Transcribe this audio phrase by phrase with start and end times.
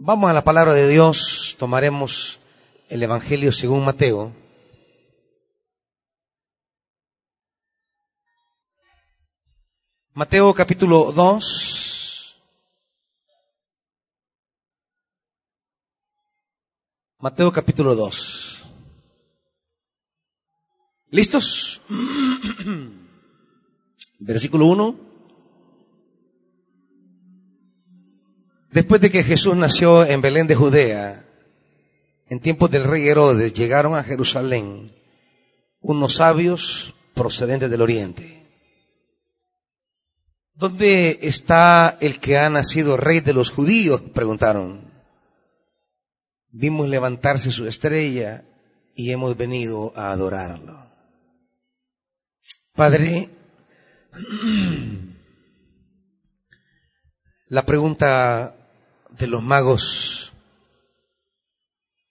[0.00, 2.38] Vamos a la palabra de Dios, tomaremos
[2.88, 4.32] el Evangelio según Mateo.
[10.14, 12.40] Mateo capítulo 2.
[17.18, 18.66] Mateo capítulo 2.
[21.10, 21.80] ¿Listos?
[24.20, 25.07] Versículo 1.
[28.70, 31.24] Después de que Jesús nació en Belén de Judea,
[32.28, 34.92] en tiempos del rey Herodes, llegaron a Jerusalén
[35.80, 38.46] unos sabios procedentes del oriente.
[40.54, 44.00] ¿Dónde está el que ha nacido rey de los judíos?
[44.00, 44.92] preguntaron.
[46.50, 48.44] Vimos levantarse su estrella
[48.94, 50.90] y hemos venido a adorarlo.
[52.74, 53.30] Padre,
[57.46, 58.57] la pregunta
[59.18, 60.32] de los magos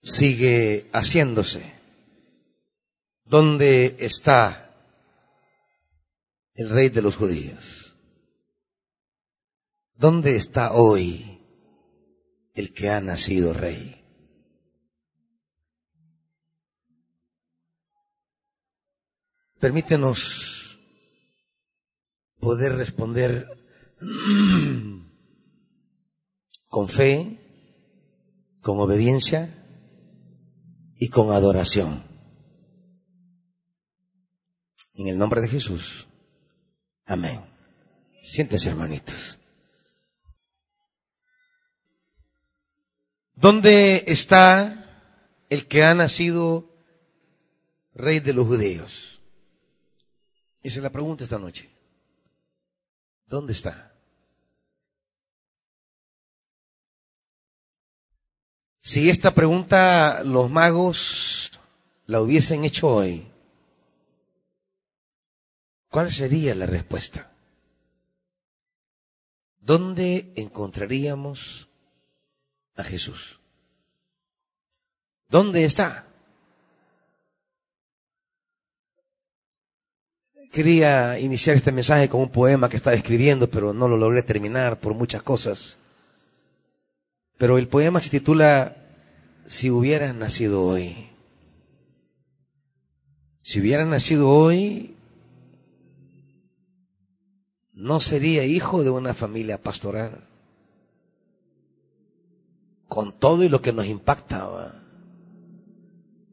[0.01, 1.73] sigue haciéndose.
[3.23, 4.73] ¿Dónde está
[6.53, 7.95] el rey de los judíos?
[9.95, 11.41] ¿Dónde está hoy
[12.53, 14.03] el que ha nacido rey?
[19.59, 20.77] Permítenos
[22.39, 23.47] poder responder
[26.67, 27.39] con fe,
[28.61, 29.65] con obediencia
[30.95, 32.03] y con adoración.
[34.93, 36.07] En el nombre de Jesús.
[37.05, 37.41] Amén.
[38.19, 39.39] Siéntese, hermanitos.
[43.35, 44.83] ¿Dónde está
[45.49, 46.75] el que ha nacido
[47.93, 49.21] rey de los judíos?
[50.63, 51.69] Esa es la pregunta esta noche.
[53.27, 53.86] ¿Dónde está?
[58.87, 61.51] Si esta pregunta los magos
[62.05, 63.27] la hubiesen hecho hoy,
[65.89, 67.29] ¿cuál sería la respuesta?
[69.59, 71.67] ¿Dónde encontraríamos
[72.77, 73.41] a Jesús?
[75.27, 76.07] ¿Dónde está?
[80.49, 84.79] Quería iniciar este mensaje con un poema que estaba escribiendo, pero no lo logré terminar
[84.79, 85.77] por muchas cosas.
[87.37, 88.76] Pero el poema se titula
[89.47, 91.09] Si hubieras nacido hoy.
[93.39, 94.97] Si hubieras nacido hoy,
[97.71, 100.27] no sería hijo de una familia pastoral.
[102.89, 104.83] Con todo y lo que nos impactaba.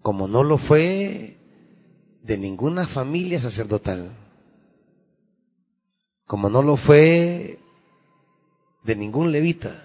[0.03, 1.39] Como no lo fue
[2.21, 4.11] de ninguna familia sacerdotal.
[6.27, 7.61] Como no lo fue
[8.83, 9.84] de ningún levita.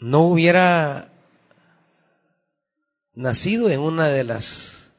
[0.00, 1.12] No hubiera
[3.14, 4.92] nacido en una de las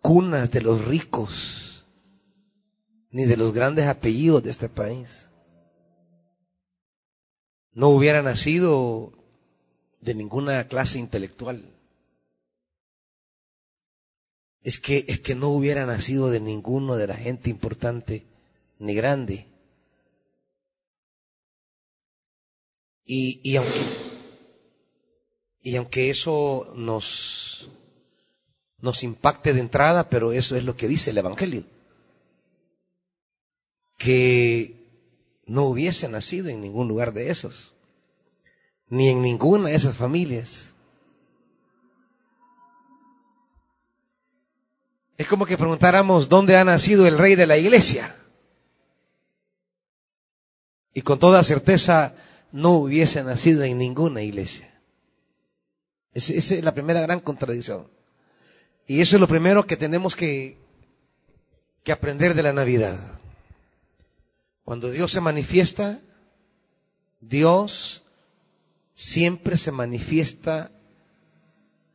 [0.00, 1.86] cunas de los ricos,
[3.10, 5.28] ni de los grandes apellidos de este país.
[7.72, 9.12] No hubiera nacido
[10.00, 11.62] de ninguna clase intelectual.
[14.62, 18.26] Es que, es que no hubiera nacido de ninguno de la gente importante
[18.78, 19.49] ni grande.
[23.12, 23.80] Y, y, aunque,
[25.62, 27.68] y aunque eso nos,
[28.78, 31.64] nos impacte de entrada, pero eso es lo que dice el Evangelio,
[33.98, 34.76] que
[35.44, 37.74] no hubiese nacido en ningún lugar de esos,
[38.86, 40.76] ni en ninguna de esas familias.
[45.18, 48.16] Es como que preguntáramos dónde ha nacido el rey de la iglesia.
[50.94, 52.14] Y con toda certeza
[52.52, 54.70] no hubiese nacido en ninguna iglesia.
[56.12, 57.88] Esa es la primera gran contradicción.
[58.86, 60.58] Y eso es lo primero que tenemos que,
[61.84, 62.98] que aprender de la Navidad.
[64.64, 66.00] Cuando Dios se manifiesta,
[67.20, 68.02] Dios
[68.94, 70.72] siempre se manifiesta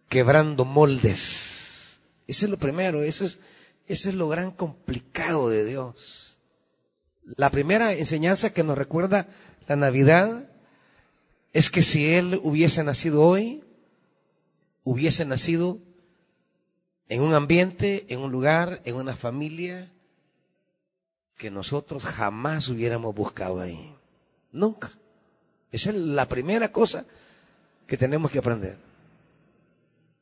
[0.07, 1.99] quebrando moldes.
[2.27, 3.39] Eso es lo primero, eso es,
[3.87, 6.39] eso es lo gran complicado de Dios.
[7.35, 9.27] La primera enseñanza que nos recuerda
[9.67, 10.49] la Navidad
[11.55, 13.63] es que si Él hubiese nacido hoy,
[14.83, 15.79] hubiese nacido
[17.07, 19.89] en un ambiente, en un lugar, en una familia
[21.37, 23.95] que nosotros jamás hubiéramos buscado ahí.
[24.51, 24.91] Nunca.
[25.71, 27.05] Esa es la primera cosa
[27.87, 28.77] que tenemos que aprender.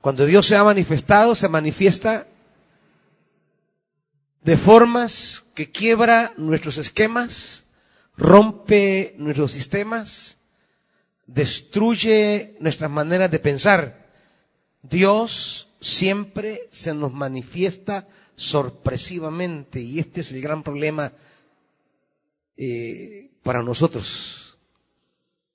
[0.01, 2.27] Cuando Dios se ha manifestado, se manifiesta
[4.43, 7.63] de formas que quiebra nuestros esquemas,
[8.15, 10.37] rompe nuestros sistemas,
[11.25, 14.09] destruye nuestras maneras de pensar.
[14.81, 21.13] Dios siempre se nos manifiesta sorpresivamente y este es el gran problema
[22.57, 24.57] eh, para nosotros,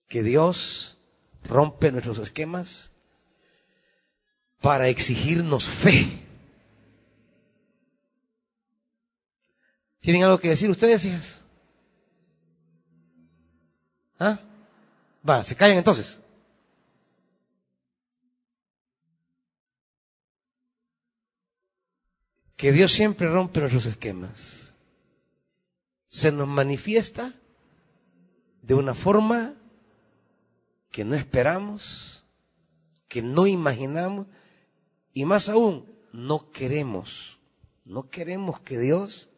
[0.08, 0.98] que Dios
[1.44, 2.92] rompe nuestros esquemas
[4.60, 6.08] para exigirnos fe.
[10.00, 11.40] ¿Tienen algo que decir ustedes, hijas?
[14.18, 14.40] ¿Ah?
[15.28, 16.20] Va, se callan entonces.
[22.56, 24.74] Que Dios siempre rompe nuestros esquemas.
[26.08, 27.34] Se nos manifiesta
[28.62, 29.54] de una forma
[30.90, 32.24] que no esperamos,
[33.06, 34.26] que no imaginamos
[35.12, 37.38] y más aún, no queremos,
[37.84, 39.28] no queremos que Dios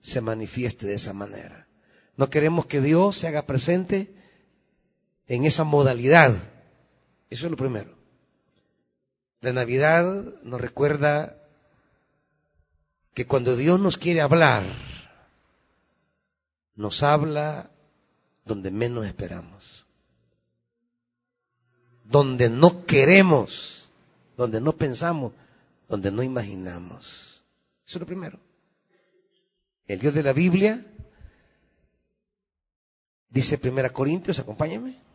[0.00, 1.68] se manifieste de esa manera.
[2.16, 4.17] No queremos que Dios se haga presente
[5.28, 6.34] en esa modalidad.
[7.30, 7.94] Eso es lo primero.
[9.40, 10.04] La Navidad
[10.42, 11.36] nos recuerda
[13.14, 14.64] que cuando Dios nos quiere hablar,
[16.74, 17.70] nos habla
[18.44, 19.84] donde menos esperamos,
[22.04, 23.88] donde no queremos,
[24.36, 25.32] donde no pensamos,
[25.88, 27.42] donde no imaginamos.
[27.86, 28.38] Eso es lo primero.
[29.86, 30.84] El Dios de la Biblia
[33.28, 35.07] dice Primera Corintios, acompáñame.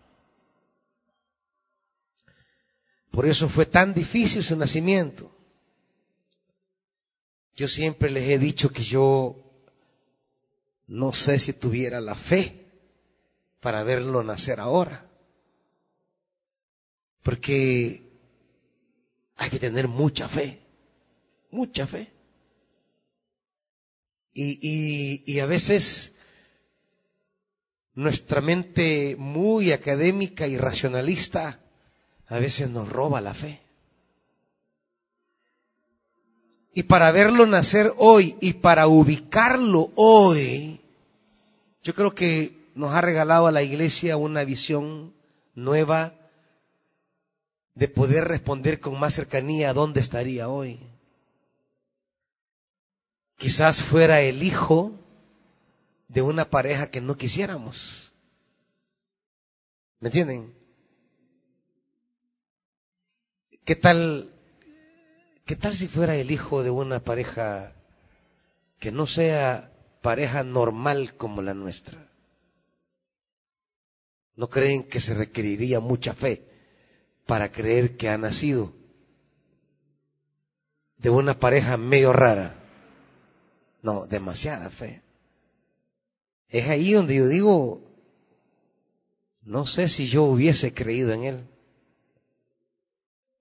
[3.14, 5.32] Por eso fue tan difícil su nacimiento.
[7.56, 9.36] Yo siempre les he dicho que yo
[10.88, 12.72] no sé si tuviera la fe
[13.60, 15.08] para verlo nacer ahora.
[17.22, 18.02] Porque
[19.36, 20.64] hay que tener mucha fe,
[21.52, 22.12] mucha fe.
[24.34, 26.14] Y, y, y a veces
[27.94, 31.63] nuestra mente muy académica y racionalista
[32.34, 33.62] a veces nos roba la fe.
[36.74, 40.82] Y para verlo nacer hoy y para ubicarlo hoy,
[41.84, 45.14] yo creo que nos ha regalado a la iglesia una visión
[45.54, 46.16] nueva
[47.76, 50.80] de poder responder con más cercanía a dónde estaría hoy.
[53.38, 54.94] Quizás fuera el hijo
[56.08, 58.12] de una pareja que no quisiéramos.
[60.00, 60.53] ¿Me entienden?
[63.66, 64.30] ¿Qué tal,
[65.46, 67.74] qué tal si fuera el hijo de una pareja
[68.78, 69.72] que no sea
[70.02, 72.10] pareja normal como la nuestra?
[74.36, 76.46] ¿No creen que se requeriría mucha fe
[77.26, 78.74] para creer que ha nacido
[80.98, 82.60] de una pareja medio rara?
[83.82, 85.04] No, demasiada fe.
[86.50, 87.82] Es ahí donde yo digo,
[89.44, 91.53] no sé si yo hubiese creído en él.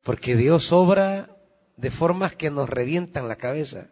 [0.03, 1.37] Porque Dios obra
[1.77, 3.89] de formas que nos revientan la cabeza,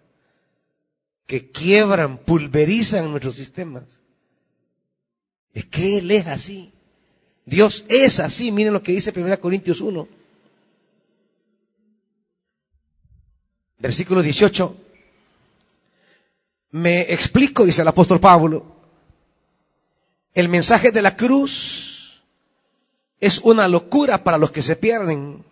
[1.26, 4.00] que quiebran, pulverizan nuestros sistemas.
[5.52, 6.72] Es que Él es así.
[7.44, 8.52] Dios es así.
[8.52, 10.08] Miren lo que dice 1 Corintios 1.
[13.78, 14.76] Versículo 18.
[16.72, 18.76] Me explico, dice el apóstol Pablo.
[20.34, 22.22] El mensaje de la cruz
[23.18, 25.44] es una locura para los que se pierden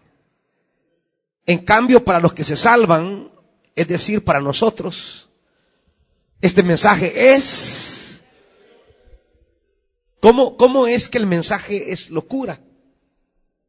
[1.48, 3.32] en cambio, para los que se salvan,
[3.74, 5.30] es decir, para nosotros,
[6.42, 8.22] este mensaje es...
[10.20, 12.60] ¿Cómo, ¿Cómo es que el mensaje es locura?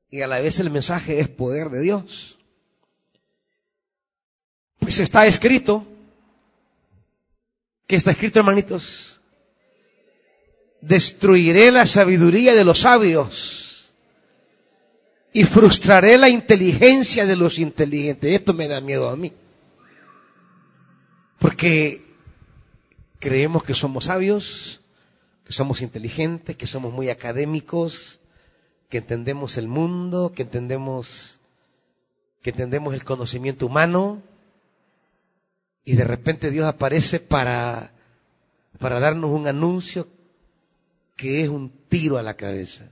[0.09, 2.37] Y a la vez el mensaje es poder de Dios.
[4.79, 5.87] Pues está escrito,
[7.87, 9.21] ¿qué está escrito hermanitos?
[10.81, 13.68] Destruiré la sabiduría de los sabios
[15.31, 18.33] y frustraré la inteligencia de los inteligentes.
[18.33, 19.33] Esto me da miedo a mí.
[21.37, 22.01] Porque
[23.19, 24.81] creemos que somos sabios,
[25.45, 28.19] que somos inteligentes, que somos muy académicos,
[28.89, 31.39] que entendemos el mundo, que entendemos,
[32.41, 34.21] que entendemos el conocimiento humano,
[35.85, 37.91] y de repente Dios aparece para,
[38.79, 40.07] para darnos un anuncio
[41.15, 42.91] que es un tiro a la cabeza.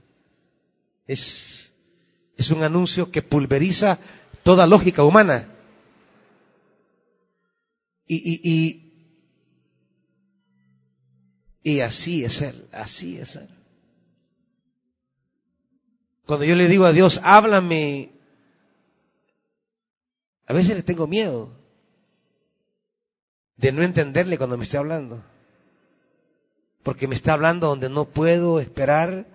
[1.06, 1.67] Es
[2.38, 3.98] es un anuncio que pulveriza
[4.42, 5.48] toda lógica humana.
[8.06, 8.40] Y, y,
[11.62, 13.50] y, y así es Él, así es Él.
[16.24, 18.12] Cuando yo le digo a Dios, háblame,
[20.46, 21.50] a veces le tengo miedo
[23.56, 25.22] de no entenderle cuando me esté hablando.
[26.84, 29.26] porque me está hablando donde no puedo esperar,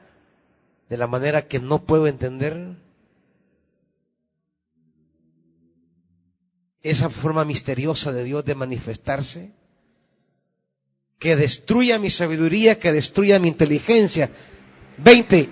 [0.90, 2.82] de la manera que no puedo entender.
[6.84, 9.52] Esa forma misteriosa de Dios de manifestarse,
[11.18, 14.30] que destruya mi sabiduría, que destruya mi inteligencia.
[14.98, 15.50] Veinte.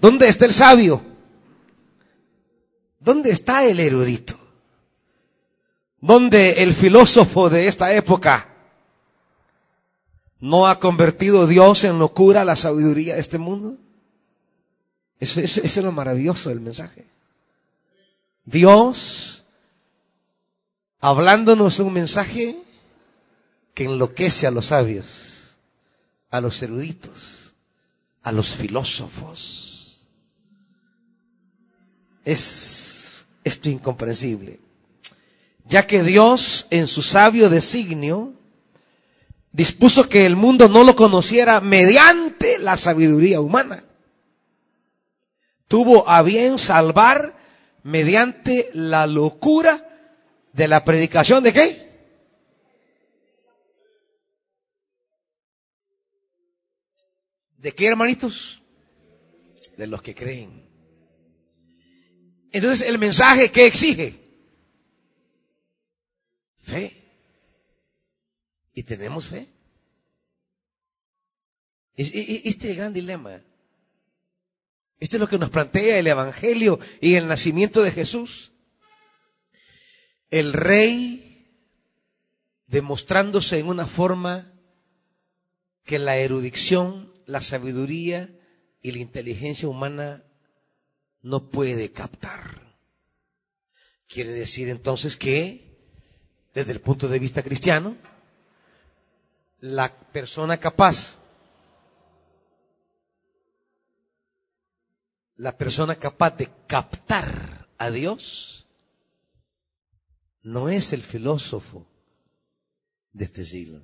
[0.00, 1.04] ¿Dónde está el sabio?
[2.98, 4.34] ¿Dónde está el erudito?
[6.00, 8.48] ¿Dónde el filósofo de esta época
[10.38, 13.76] no ha convertido Dios en locura la sabiduría de este mundo?
[15.18, 17.04] Ese, es lo maravilloso del mensaje.
[18.46, 19.39] Dios
[21.00, 22.56] hablándonos un mensaje
[23.74, 25.58] que enloquece a los sabios,
[26.30, 27.54] a los eruditos,
[28.22, 30.08] a los filósofos.
[32.24, 34.60] Es esto incomprensible.
[35.64, 38.34] Ya que Dios, en su sabio designio,
[39.52, 43.84] dispuso que el mundo no lo conociera mediante la sabiduría humana.
[45.68, 47.36] Tuvo a bien salvar
[47.82, 49.89] mediante la locura
[50.52, 51.90] de la predicación de qué?
[57.58, 58.62] ¿De qué, hermanitos?
[59.76, 60.68] De los que creen.
[62.52, 64.18] Entonces, el mensaje que exige
[66.62, 66.96] fe.
[68.74, 69.48] ¿Y tenemos fe?
[71.96, 73.42] Este es el gran dilema.
[74.98, 78.49] Esto es lo que nos plantea el Evangelio y el nacimiento de Jesús.
[80.30, 81.30] El rey
[82.66, 84.52] demostrándose en una forma
[85.84, 88.30] que la erudición, la sabiduría
[88.80, 90.24] y la inteligencia humana
[91.22, 92.60] no puede captar.
[94.06, 95.78] Quiere decir entonces que,
[96.54, 97.96] desde el punto de vista cristiano,
[99.60, 101.18] la persona capaz,
[105.36, 108.59] la persona capaz de captar a Dios,
[110.42, 111.86] no es el filósofo
[113.12, 113.82] de este siglo,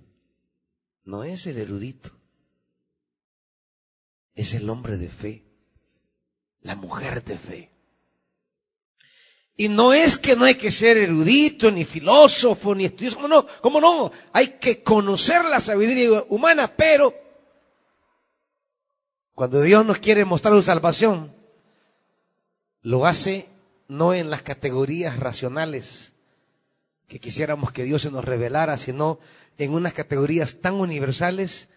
[1.04, 2.10] no es el erudito,
[4.34, 5.44] es el hombre de fe,
[6.60, 7.70] la mujer de fe.
[9.58, 13.46] Y no es que no hay que ser erudito, ni filósofo, ni estudioso, ¿cómo no?
[13.62, 14.12] ¿Cómo no?
[14.32, 17.14] Hay que conocer la sabiduría humana, pero
[19.34, 21.34] cuando Dios nos quiere mostrar su salvación,
[22.82, 23.48] lo hace
[23.88, 26.12] no en las categorías racionales
[27.08, 29.18] que quisiéramos que Dios se nos revelara, sino
[29.58, 31.68] en unas categorías tan universales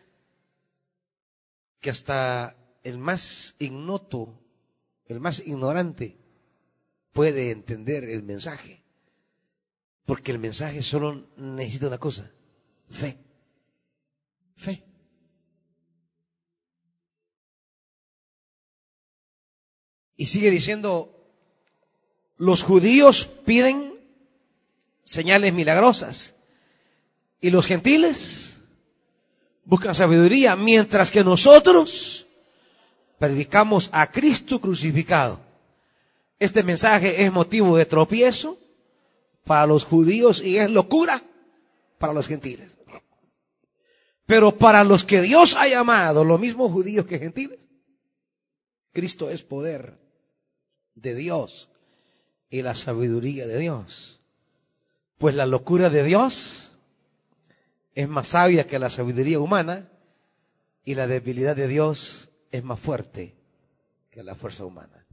[1.80, 4.40] que hasta el más ignoto,
[5.06, 6.18] el más ignorante,
[7.14, 8.84] puede entender el mensaje.
[10.06, 12.32] Porque el mensaje solo necesita una cosa,
[12.90, 13.20] fe.
[14.56, 14.84] Fe.
[20.18, 21.32] Y sigue diciendo,
[22.36, 23.89] los judíos piden
[25.10, 26.36] señales milagrosas
[27.42, 28.62] y los gentiles
[29.64, 32.28] buscan sabiduría, mientras que nosotros
[33.18, 35.40] predicamos a Cristo crucificado.
[36.38, 38.60] Este mensaje es motivo de tropiezo
[39.46, 41.24] para los judíos y es locura
[41.98, 42.78] para los gentiles.
[44.28, 47.68] Pero para los que Dios ha llamado, los mismos judíos que gentiles,
[48.94, 49.98] Cristo es poder
[50.94, 51.70] de Dios
[52.48, 54.19] y la sabiduría de Dios.
[55.20, 56.72] Pues la locura de Dios
[57.94, 59.92] es más sabia que la sabiduría humana
[60.86, 63.36] y la debilidad de Dios es más fuerte
[64.12, 65.06] que la fuerza humana.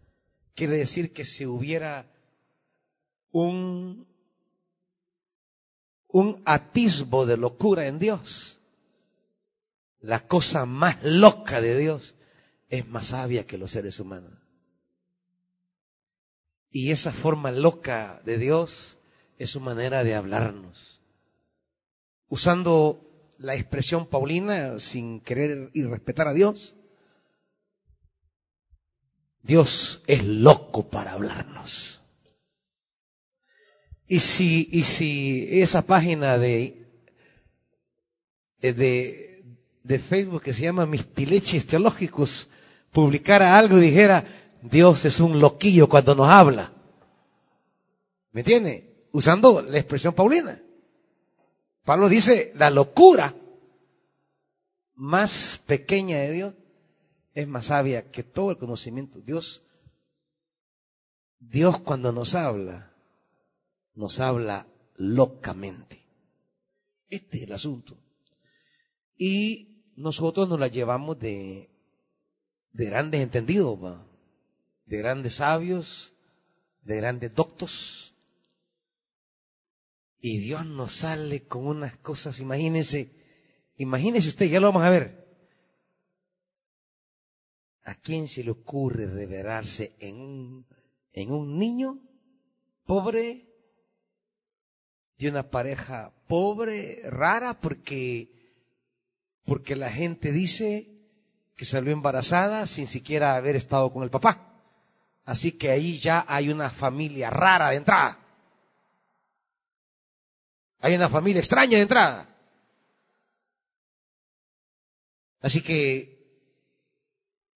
[0.54, 2.08] Quiere decir que si hubiera
[3.32, 4.06] un,
[6.06, 8.60] un atisbo de locura en Dios,
[9.98, 12.14] la cosa más loca de Dios
[12.68, 14.38] es más sabia que los seres humanos.
[16.70, 19.00] Y esa forma loca de Dios
[19.38, 21.00] es su manera de hablarnos.
[22.28, 26.74] Usando la expresión paulina sin querer y respetar a Dios,
[29.42, 32.02] Dios es loco para hablarnos.
[34.08, 36.86] Y si, y si esa página de,
[38.60, 42.48] de, Facebook que se llama Mis Tileches Teológicos
[42.90, 44.24] publicara algo y dijera,
[44.62, 46.72] Dios es un loquillo cuando nos habla.
[48.32, 48.95] ¿Me entiende?
[49.12, 50.60] Usando la expresión paulina.
[51.84, 53.34] Pablo dice, la locura
[54.94, 56.54] más pequeña de Dios
[57.34, 59.20] es más sabia que todo el conocimiento.
[59.20, 59.62] Dios,
[61.38, 62.92] Dios cuando nos habla,
[63.94, 66.02] nos habla locamente.
[67.08, 67.96] Este es el asunto.
[69.16, 71.70] Y nosotros nos la llevamos de,
[72.72, 73.78] de grandes entendidos,
[74.86, 76.14] de grandes sabios,
[76.82, 78.05] de grandes doctos.
[80.26, 83.12] Y Dios nos sale con unas cosas, imagínense,
[83.76, 85.25] imagínense usted, ya lo vamos a ver.
[87.85, 90.66] ¿A quién se le ocurre revelarse en un,
[91.12, 92.00] en un niño
[92.87, 93.47] pobre,
[95.16, 98.59] de una pareja pobre, rara, porque,
[99.45, 100.90] porque la gente dice
[101.54, 104.61] que salió embarazada sin siquiera haber estado con el papá.
[105.25, 108.25] Así que ahí ya hay una familia rara de entrada.
[110.80, 112.37] Hay una familia extraña de entrada.
[115.40, 116.16] Así que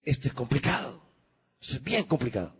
[0.02, 1.02] esto es complicado.
[1.60, 2.54] es bien complicado.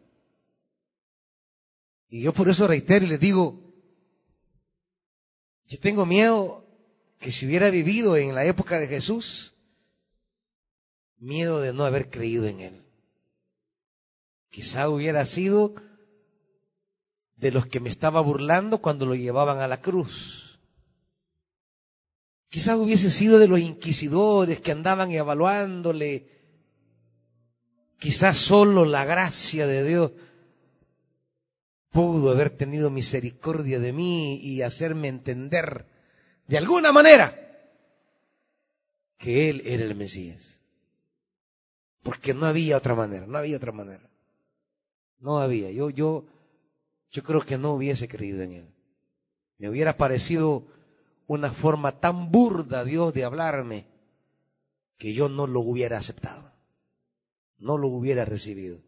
[2.09, 3.73] Y yo por eso reitero y les digo,
[5.67, 6.67] yo tengo miedo
[7.21, 9.55] que si hubiera vivido en la época de Jesús,
[11.19, 12.87] miedo de no haber creído en Él.
[14.49, 15.75] Quizá hubiera sido
[17.37, 20.50] de los que me estaba burlando cuando lo llevaban a la cruz.
[22.51, 26.27] Quizá hubiese sido de los inquisidores que andaban evaluándole.
[27.97, 30.11] Quizás solo la gracia de Dios
[31.91, 35.87] pudo haber tenido misericordia de mí y hacerme entender
[36.49, 37.37] de alguna manera
[39.17, 40.61] que Él era el Mesías.
[42.03, 44.11] Porque no había otra manera, no había otra manera.
[45.21, 45.71] No había.
[45.71, 46.25] Yo, yo,
[47.11, 48.75] yo creo que no hubiese creído en Él.
[49.59, 50.65] Me hubiera parecido
[51.31, 53.87] una forma tan burda, Dios, de hablarme,
[54.99, 56.51] que yo no lo hubiera aceptado.
[57.57, 58.83] No lo hubiera recibido.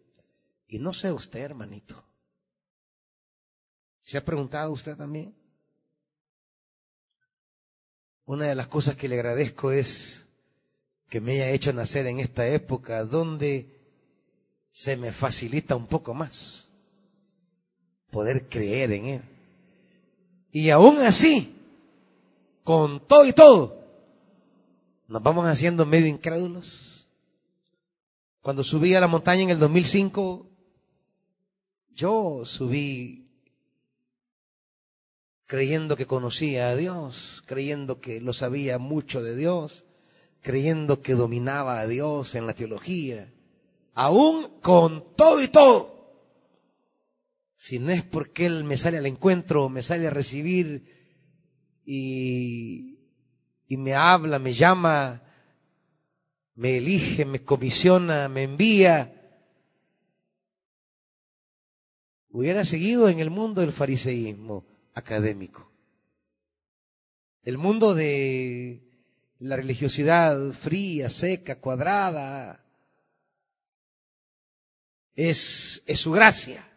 [0.66, 2.04] Y no sé usted, hermanito.
[4.00, 5.36] ¿Se ha preguntado usted también?
[8.24, 10.26] Una de las cosas que le agradezco es
[11.08, 13.78] que me haya hecho nacer en esta época donde
[14.72, 16.72] se me facilita un poco más
[18.10, 19.22] poder creer en Él.
[20.50, 21.61] Y aún así,
[22.64, 23.82] con todo y todo,
[25.08, 27.08] nos vamos haciendo medio incrédulos.
[28.40, 30.48] Cuando subí a la montaña en el 2005,
[31.90, 33.28] yo subí
[35.46, 39.84] creyendo que conocía a Dios, creyendo que lo sabía mucho de Dios,
[40.40, 43.32] creyendo que dominaba a Dios en la teología,
[43.92, 45.92] aún con todo y todo.
[47.54, 51.01] Si no es porque Él me sale al encuentro, me sale a recibir
[51.84, 52.98] y,
[53.68, 55.22] y me habla, me llama,
[56.54, 59.22] me elige, me comisiona, me envía,
[62.30, 65.70] hubiera seguido en el mundo del fariseísmo académico.
[67.42, 68.82] El mundo de
[69.38, 72.64] la religiosidad fría, seca, cuadrada,
[75.14, 76.68] es, es su gracia.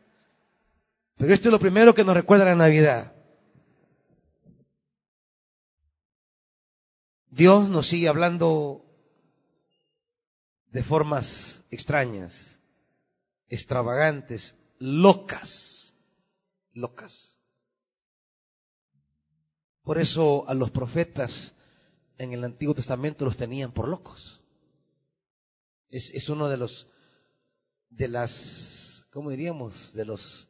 [1.18, 3.15] Pero esto es lo primero que nos recuerda la Navidad.
[7.36, 8.86] Dios nos sigue hablando
[10.68, 12.62] de formas extrañas,
[13.50, 15.96] extravagantes, locas,
[16.72, 17.42] locas.
[19.84, 21.56] Por eso a los profetas
[22.18, 24.42] en el Antiguo Testamento los tenían por locos.
[25.90, 26.88] Es, es uno de los
[27.90, 29.92] de las, ¿cómo diríamos?
[29.92, 30.48] De los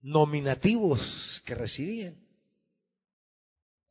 [0.00, 2.26] nominativos que recibían.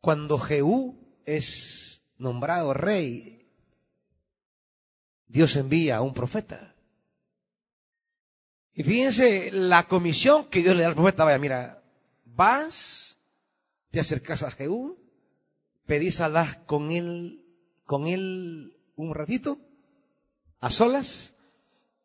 [0.01, 3.45] Cuando Jehú es nombrado rey,
[5.27, 6.73] Dios envía a un profeta.
[8.73, 11.25] Y fíjense la comisión que Dios le da al profeta.
[11.25, 11.83] Vaya, mira,
[12.23, 13.17] vas,
[13.91, 14.97] te acercas a Jehú,
[15.85, 17.43] pedís a con él,
[17.83, 19.59] con él un ratito,
[20.59, 21.35] a solas,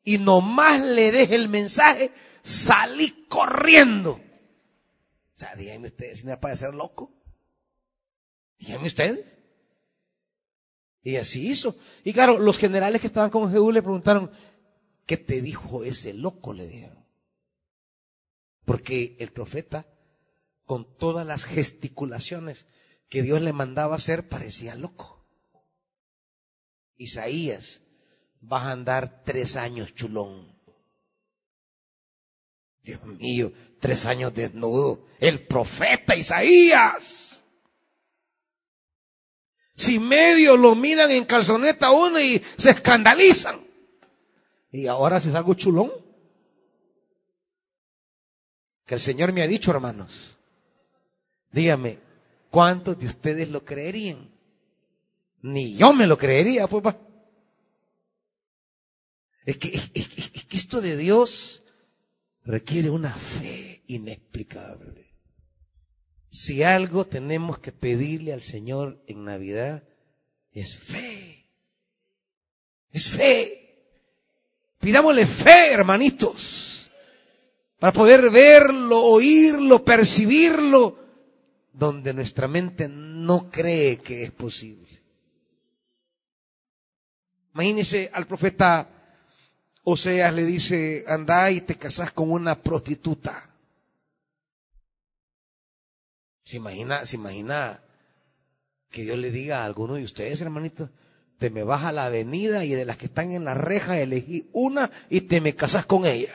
[0.02, 2.10] y nomás le deje el mensaje,
[2.42, 4.12] salí corriendo.
[4.12, 7.21] O sea, díganme ustedes, si me para ser loco.
[8.62, 9.38] Díganme ustedes.
[11.02, 11.76] Y así hizo.
[12.04, 14.30] Y claro, los generales que estaban con Jehú le preguntaron,
[15.04, 16.52] ¿qué te dijo ese loco?
[16.52, 17.04] Le dijeron.
[18.64, 19.88] Porque el profeta,
[20.64, 22.68] con todas las gesticulaciones
[23.08, 25.26] que Dios le mandaba hacer, parecía loco.
[26.96, 27.80] Isaías
[28.40, 30.56] vas a andar tres años chulón.
[32.80, 35.04] Dios mío, tres años desnudo.
[35.18, 37.41] El profeta Isaías.
[39.74, 43.60] Si medio lo miran en calzoneta uno y se escandalizan.
[44.70, 45.90] Y ahora se algo chulón.
[48.86, 50.38] Que el Señor me ha dicho, hermanos.
[51.50, 51.98] Dígame,
[52.50, 54.30] ¿cuántos de ustedes lo creerían?
[55.42, 56.94] Ni yo me lo creería, pues.
[59.44, 61.62] Es que, es que esto de Dios
[62.44, 65.11] requiere una fe inexplicable.
[66.32, 69.82] Si algo tenemos que pedirle al Señor en Navidad,
[70.50, 71.44] es fe.
[72.90, 73.84] Es fe.
[74.80, 76.90] Pidámosle fe, hermanitos,
[77.78, 80.98] para poder verlo, oírlo, percibirlo,
[81.70, 84.88] donde nuestra mente no cree que es posible.
[87.52, 88.88] Imagínese al profeta
[89.84, 93.51] Oseas le dice, anda y te casas con una prostituta.
[96.44, 97.82] ¿Se imagina, se imagina
[98.90, 100.90] que Dios le diga a alguno de ustedes, hermanitos,
[101.38, 104.48] te me vas a la avenida y de las que están en la reja elegí
[104.52, 106.34] una y te me casas con ella.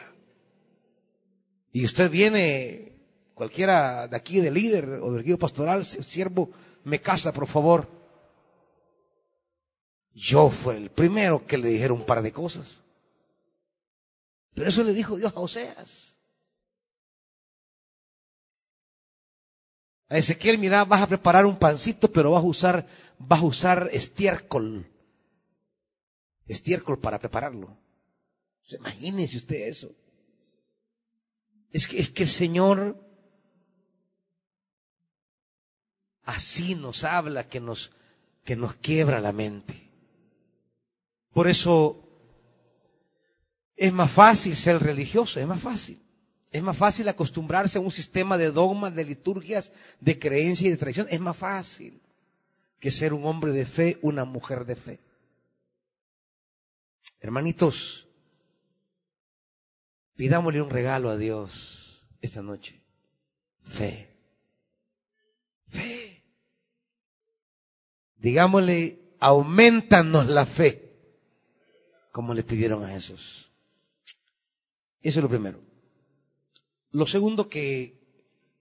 [1.72, 2.94] Y usted viene,
[3.34, 6.50] cualquiera de aquí, de líder o del guío pastoral, siervo,
[6.84, 7.88] me casa, por favor.
[10.14, 12.82] Yo fue el primero que le dijeron un par de cosas.
[14.56, 16.17] Pero eso le dijo Dios a Oseas.
[20.10, 22.88] A Ezequiel, mira, vas a preparar un pancito, pero vas a usar,
[23.20, 24.90] vas a usar estiércol.
[26.46, 27.78] Estiércol para prepararlo.
[28.70, 29.92] Imagínese usted eso.
[31.72, 33.04] Es que, es que el Señor
[36.24, 37.92] así nos habla, que nos,
[38.44, 39.92] que nos quiebra la mente.
[41.32, 42.04] Por eso
[43.76, 46.02] es más fácil ser religioso, es más fácil.
[46.52, 50.78] Es más fácil acostumbrarse a un sistema de dogmas, de liturgias, de creencia y de
[50.78, 51.08] tradición.
[51.10, 52.02] Es más fácil
[52.80, 55.00] que ser un hombre de fe, una mujer de fe.
[57.20, 58.08] Hermanitos,
[60.16, 62.82] pidámosle un regalo a Dios esta noche.
[63.64, 64.16] Fe.
[65.68, 66.24] Fe.
[68.16, 70.94] Digámosle, aumentanos la fe,
[72.12, 73.52] como le pidieron a Jesús.
[75.02, 75.67] Eso es lo primero.
[76.92, 77.98] Lo segundo que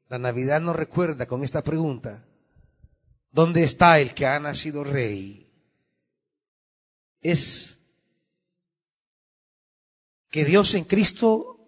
[0.09, 2.27] la Navidad nos recuerda con esta pregunta,
[3.31, 5.51] ¿dónde está el que ha nacido rey?
[7.21, 7.79] Es
[10.31, 11.59] que Dios en Cristo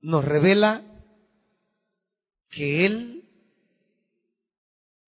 [0.00, 0.84] nos revela
[2.48, 3.28] que Él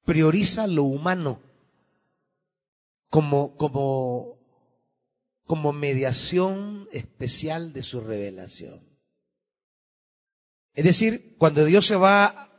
[0.05, 1.41] prioriza lo humano
[3.09, 4.37] como, como
[5.47, 8.96] como mediación especial de su revelación.
[10.77, 12.51] Es decir, cuando Dios se va,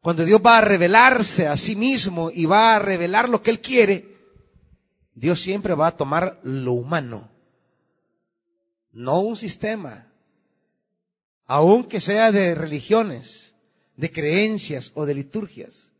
[0.00, 3.60] cuando Dios va a revelarse a sí mismo y va a revelar lo que Él
[3.60, 4.16] quiere,
[5.14, 7.30] Dios siempre va a tomar lo humano,
[8.92, 10.10] no un sistema,
[11.44, 13.54] aunque sea de religiones,
[13.96, 15.92] de creencias o de liturgias.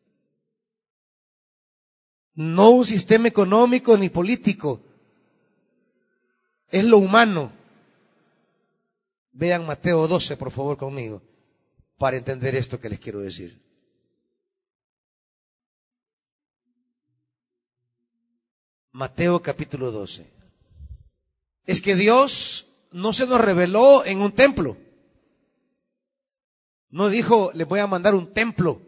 [2.35, 4.81] No un sistema económico ni político,
[6.70, 7.53] es lo humano.
[9.33, 11.23] Vean Mateo 12, por favor, conmigo,
[11.99, 13.61] para entender esto que les quiero decir.
[18.92, 20.31] Mateo capítulo 12.
[21.64, 24.77] Es que Dios no se nos reveló en un templo.
[26.90, 28.83] No dijo, les voy a mandar un templo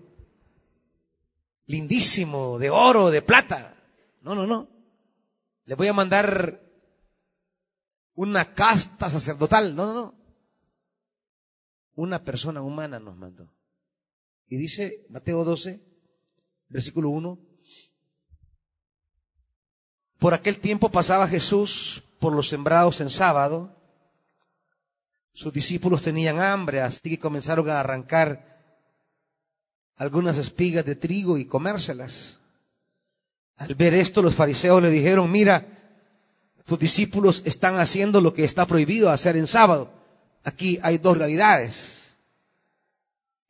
[1.66, 3.74] lindísimo, de oro, de plata.
[4.20, 4.68] No, no, no.
[5.64, 6.60] Les voy a mandar
[8.14, 9.74] una casta sacerdotal.
[9.74, 10.23] No, no, no.
[11.94, 13.48] Una persona humana nos mandó.
[14.48, 15.82] Y dice Mateo 12,
[16.68, 17.38] versículo 1.
[20.18, 23.76] Por aquel tiempo pasaba Jesús por los sembrados en sábado.
[25.32, 28.54] Sus discípulos tenían hambre, así que comenzaron a arrancar
[29.96, 32.40] algunas espigas de trigo y comérselas.
[33.56, 35.66] Al ver esto, los fariseos le dijeron, mira,
[36.64, 39.92] tus discípulos están haciendo lo que está prohibido hacer en sábado.
[40.44, 42.16] Aquí hay dos realidades.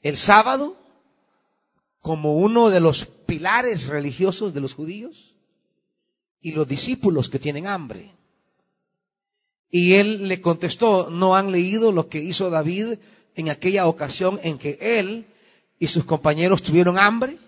[0.01, 0.77] El sábado
[2.01, 5.35] como uno de los pilares religiosos de los judíos
[6.41, 8.13] y los discípulos que tienen hambre.
[9.71, 12.99] Y él le contestó, ¿no han leído lo que hizo David
[13.35, 15.27] en aquella ocasión en que él
[15.79, 17.39] y sus compañeros tuvieron hambre?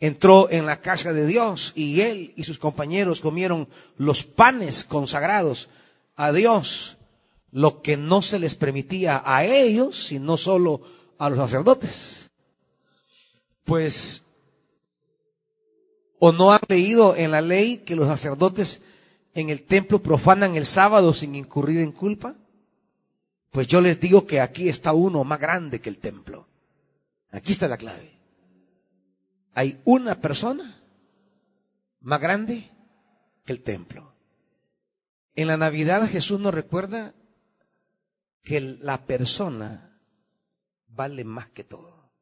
[0.00, 5.68] entró en la casa de Dios y él y sus compañeros comieron los panes consagrados
[6.16, 6.96] a Dios,
[7.52, 10.80] lo que no se les permitía a ellos, sino solo
[11.18, 12.30] a los sacerdotes.
[13.64, 14.22] Pues,
[16.18, 18.82] ¿o no han leído en la ley que los sacerdotes
[19.34, 22.36] en el templo profanan el sábado sin incurrir en culpa?
[23.50, 26.46] Pues yo les digo que aquí está uno más grande que el templo.
[27.32, 28.20] Aquí está la clave
[29.54, 30.80] hay una persona
[32.00, 32.70] más grande
[33.44, 34.14] que el templo.
[35.34, 37.14] En la Navidad Jesús nos recuerda
[38.42, 40.02] que la persona
[40.88, 42.12] vale más que todo.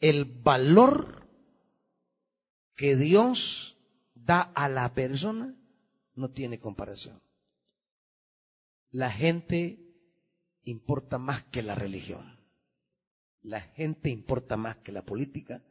[0.00, 1.28] El valor
[2.74, 3.78] que Dios
[4.14, 5.56] da a la persona
[6.14, 7.22] no tiene comparación.
[8.90, 9.84] La gente
[10.62, 12.38] importa más que la religión.
[13.42, 15.62] La gente importa más que la política.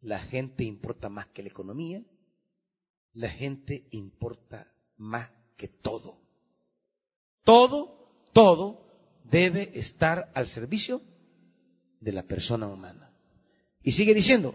[0.00, 2.04] La gente importa más que la economía.
[3.12, 6.22] La gente importa más que todo.
[7.42, 7.99] Todo,
[8.32, 8.80] todo
[9.24, 11.02] debe estar al servicio
[12.00, 13.10] de la persona humana.
[13.82, 14.54] Y sigue diciendo,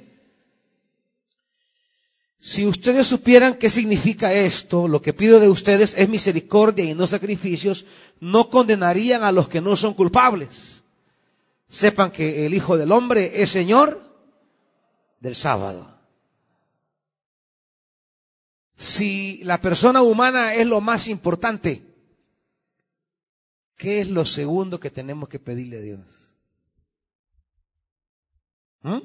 [2.38, 7.08] si ustedes supieran qué significa esto, lo que pido de ustedes es misericordia y no
[7.08, 7.86] sacrificios,
[8.20, 10.84] no condenarían a los que no son culpables.
[11.68, 14.02] Sepan que el Hijo del Hombre es Señor
[15.20, 15.96] del sábado.
[18.76, 21.85] Si la persona humana es lo más importante,
[23.76, 26.38] ¿qué es lo segundo que tenemos que pedirle a Dios?
[28.82, 29.02] ¿Mm?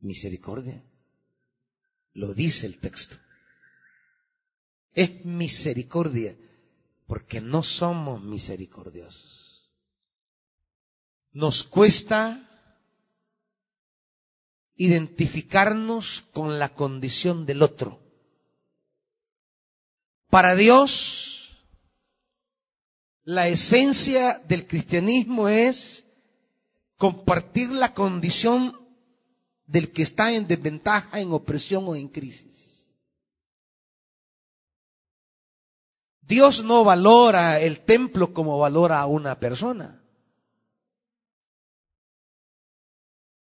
[0.00, 0.82] Misericordia.
[2.14, 3.16] Lo dice el texto.
[4.92, 6.36] Es misericordia,
[7.06, 9.70] porque no somos misericordiosos.
[11.32, 12.46] Nos cuesta
[14.74, 18.00] identificarnos con la condición del otro.
[20.30, 21.29] Para Dios,
[23.30, 26.04] la esencia del cristianismo es
[26.96, 28.76] compartir la condición
[29.66, 32.92] del que está en desventaja, en opresión o en crisis.
[36.22, 40.02] Dios no valora el templo como valora a una persona.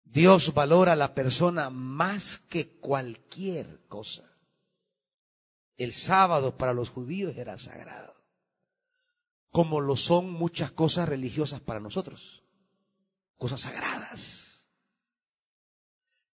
[0.02, 4.37] Dios valora a la persona más que cualquier cosa.
[5.76, 8.19] El sábado para los judíos era sagrado,
[9.50, 12.42] como lo son muchas cosas religiosas para nosotros,
[13.36, 14.68] cosas sagradas.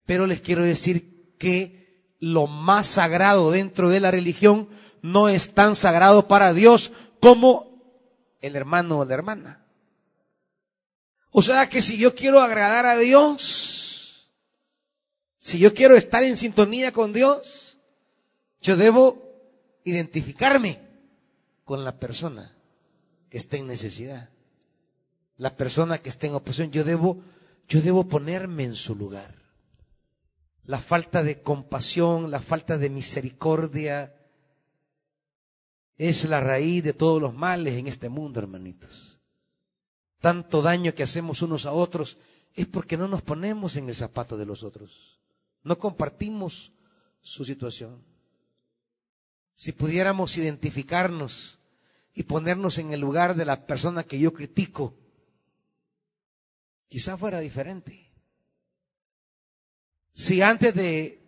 [0.06, 4.70] Pero les quiero decir que lo más sagrado dentro de la religión
[5.02, 9.66] no es tan sagrado para Dios como el hermano o la hermana.
[11.30, 14.32] O sea que si yo quiero agradar a Dios,
[15.38, 17.78] si yo quiero estar en sintonía con Dios,
[18.62, 19.22] yo debo
[19.84, 20.80] identificarme
[21.66, 22.54] con la persona
[23.34, 24.30] que está en necesidad,
[25.38, 26.70] la persona que está en opresión.
[26.70, 27.18] Yo debo,
[27.68, 29.34] yo debo ponerme en su lugar
[30.66, 34.16] la falta de compasión, la falta de misericordia,
[35.98, 39.20] es la raíz de todos los males en este mundo, hermanitos.
[40.20, 42.20] Tanto daño que hacemos unos a otros
[42.54, 45.20] es porque no nos ponemos en el zapato de los otros.
[45.64, 46.72] No compartimos
[47.20, 48.06] su situación.
[49.56, 51.58] Si pudiéramos identificarnos
[52.14, 54.96] y ponernos en el lugar de la persona que yo critico,
[56.88, 58.12] quizá fuera diferente.
[60.14, 61.20] Si antes de,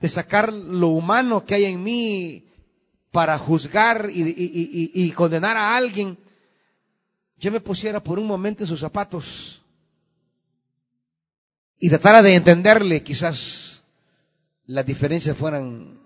[0.00, 2.48] de sacar lo humano que hay en mí
[3.12, 6.18] para juzgar y, y, y, condenar a alguien,
[7.36, 9.62] yo me pusiera por un momento en sus zapatos
[11.78, 13.82] y tratara de entenderle, quizás
[14.66, 16.00] las diferencias fueran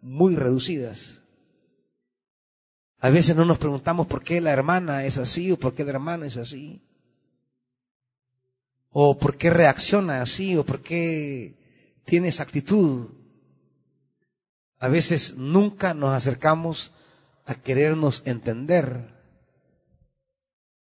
[0.00, 1.22] muy reducidas.
[3.00, 5.90] A veces no nos preguntamos por qué la hermana es así o por qué el
[5.90, 6.82] hermano es así
[8.90, 11.54] o por qué reacciona así, o por qué
[12.04, 13.10] tiene esa actitud.
[14.78, 16.92] A veces nunca nos acercamos
[17.44, 19.14] a querernos entender.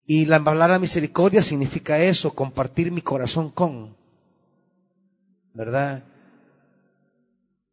[0.06, 3.96] Y la palabra misericordia significa eso, compartir mi corazón con,
[5.54, 6.04] ¿verdad?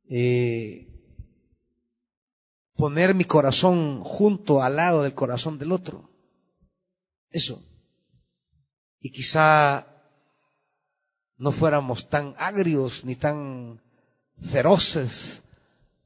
[0.08, 0.85] Eh,
[2.76, 6.10] poner mi corazón junto al lado del corazón del otro.
[7.30, 7.62] Eso.
[9.00, 9.86] Y quizá
[11.38, 13.82] no fuéramos tan agrios ni tan
[14.40, 15.42] feroces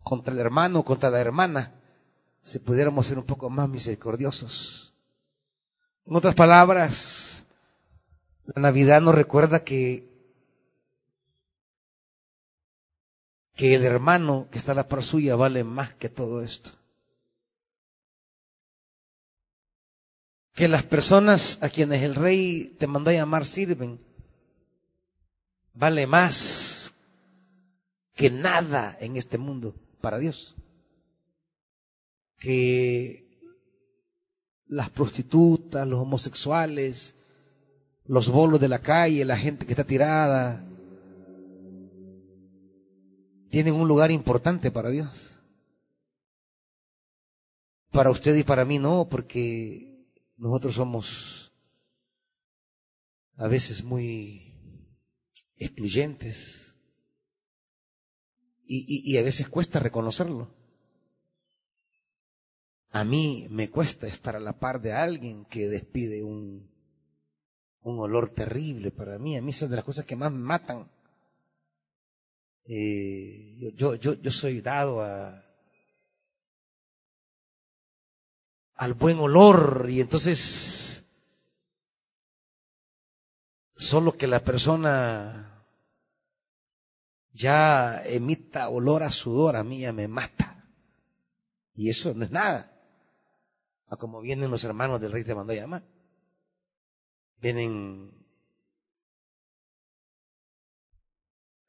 [0.02, 1.74] contra el hermano, contra la hermana,
[2.42, 4.94] si pudiéramos ser un poco más misericordiosos.
[6.04, 7.44] En otras palabras,
[8.44, 10.09] la Navidad nos recuerda que,
[13.60, 16.70] que el hermano que está a la par suya vale más que todo esto.
[20.54, 23.98] Que las personas a quienes el rey te mandó a llamar sirven
[25.74, 26.94] vale más
[28.14, 30.56] que nada en este mundo para Dios.
[32.38, 33.28] Que
[34.68, 37.14] las prostitutas, los homosexuales,
[38.06, 40.64] los bolos de la calle, la gente que está tirada,
[43.50, 45.38] tienen un lugar importante para Dios.
[47.90, 51.52] Para usted y para mí no, porque nosotros somos
[53.36, 54.54] a veces muy
[55.56, 56.76] excluyentes
[58.72, 60.48] y, a veces cuesta reconocerlo.
[62.92, 66.70] A mí me cuesta estar a la par de alguien que despide un,
[67.82, 69.36] olor terrible para mí.
[69.36, 70.88] A mí es de las cosas que más me matan.
[72.72, 75.44] Eh, yo, yo, yo soy dado a,
[78.76, 81.04] al buen olor y entonces
[83.74, 85.66] solo que la persona
[87.32, 90.64] ya emita olor a sudor a mí ya me mata.
[91.74, 92.72] Y eso no es nada.
[93.88, 95.82] A como vienen los hermanos del rey te mandó a llamar.
[97.40, 98.19] Vienen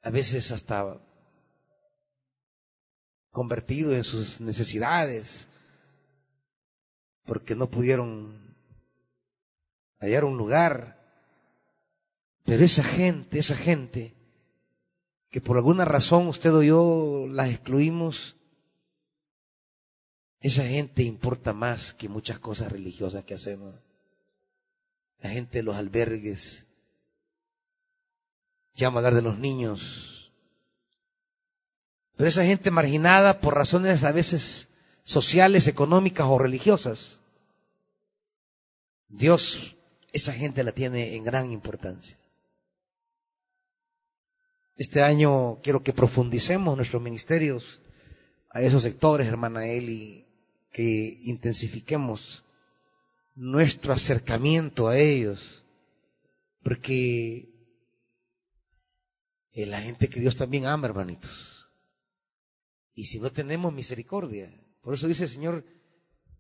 [0.01, 0.99] a veces hasta
[3.31, 5.47] convertidos en sus necesidades,
[7.25, 8.55] porque no pudieron
[9.99, 10.99] hallar un lugar.
[12.43, 14.13] Pero esa gente, esa gente,
[15.29, 18.35] que por alguna razón usted o yo las excluimos,
[20.41, 23.75] esa gente importa más que muchas cosas religiosas que hacemos.
[25.19, 26.65] La gente de los albergues,
[28.75, 30.31] llama hablar de los niños.
[32.15, 34.69] Pero esa gente marginada por razones a veces
[35.03, 37.21] sociales, económicas o religiosas,
[39.07, 39.75] Dios,
[40.13, 42.17] esa gente la tiene en gran importancia.
[44.77, 47.81] Este año quiero que profundicemos nuestros ministerios
[48.49, 50.25] a esos sectores, hermana Eli,
[50.71, 52.43] que intensifiquemos
[53.35, 55.65] nuestro acercamiento a ellos,
[56.63, 57.50] porque
[59.51, 61.69] es la gente que Dios también ama, hermanitos.
[62.93, 65.65] Y si no tenemos misericordia, por eso dice el Señor,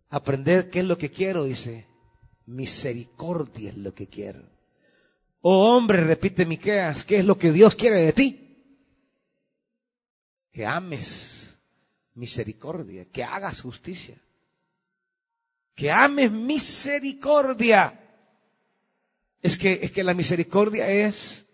[0.09, 1.87] aprender qué es lo que quiero, dice,
[2.45, 4.49] misericordia es lo que quiero.
[5.41, 8.37] Oh hombre, repite Miqueas, ¿qué es lo que Dios quiere de ti?
[10.51, 11.59] Que ames
[12.13, 14.21] misericordia, que hagas justicia,
[15.73, 17.97] que ames misericordia.
[19.41, 21.47] Es que, es que la misericordia es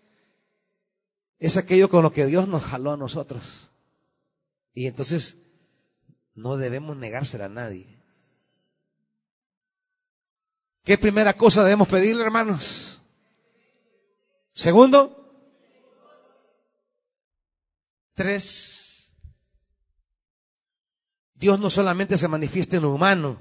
[1.40, 3.72] es aquello con lo que Dios nos jaló a nosotros.
[4.74, 5.38] Y entonces
[6.34, 7.88] no debemos negársela a nadie.
[10.84, 13.02] ¿Qué primera cosa debemos pedirle, hermanos?
[14.54, 15.18] Segundo,
[18.14, 19.14] tres,
[21.36, 23.40] Dios no solamente se manifiesta en lo humano,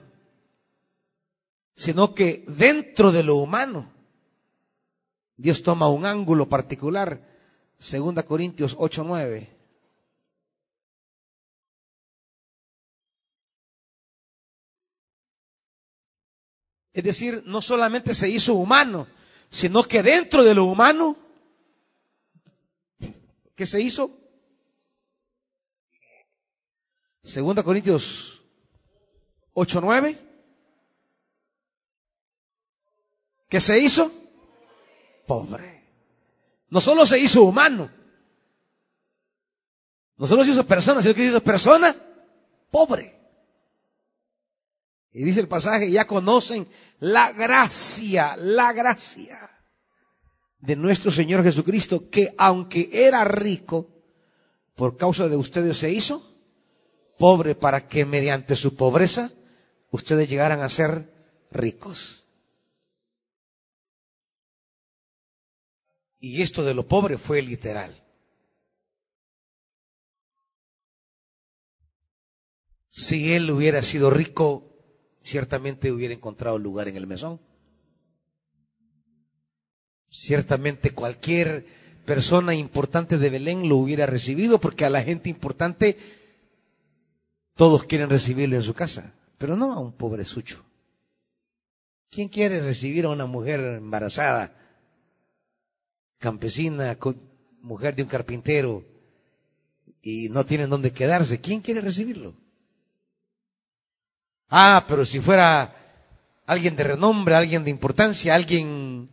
[1.75, 3.93] sino que dentro de lo humano,
[5.37, 7.36] Dios toma un ángulo particular
[7.79, 9.57] Segunda Corintios 8, 9.
[16.93, 19.07] Es decir, no solamente se hizo humano,
[19.51, 21.15] sino que dentro de lo humano,
[23.55, 24.19] ¿qué se hizo?
[27.23, 28.43] Segunda Corintios
[29.53, 30.19] 8, 9.
[33.49, 34.11] ¿Qué se hizo?
[35.27, 35.86] Pobre.
[36.69, 37.91] No solo se hizo humano,
[40.17, 41.95] no solo se hizo persona, sino que se hizo persona
[42.71, 43.15] pobre.
[45.13, 46.69] Y dice el pasaje, ya conocen
[47.01, 49.51] la gracia, la gracia
[50.59, 53.89] de nuestro Señor Jesucristo, que aunque era rico,
[54.75, 56.37] por causa de ustedes se hizo
[57.19, 59.33] pobre para que mediante su pobreza
[59.91, 61.13] ustedes llegaran a ser
[61.51, 62.26] ricos.
[66.19, 68.03] Y esto de lo pobre fue literal.
[72.89, 74.73] Si él hubiera sido rico,
[75.21, 77.41] ciertamente hubiera encontrado lugar en el mesón.
[80.09, 81.67] Ciertamente cualquier
[82.07, 85.99] persona importante de Belén lo hubiera recibido porque a la gente importante
[87.55, 90.65] todos quieren recibirlo en su casa, pero no a un pobre sucho.
[92.11, 94.55] ¿Quién quiere recibir a una mujer embarazada
[96.19, 96.97] campesina,
[97.61, 98.85] mujer de un carpintero,
[100.03, 102.35] y no tienen dónde quedarse, ¿quién quiere recibirlo?
[104.49, 105.75] Ah, pero si fuera
[106.47, 109.11] alguien de renombre, alguien de importancia, alguien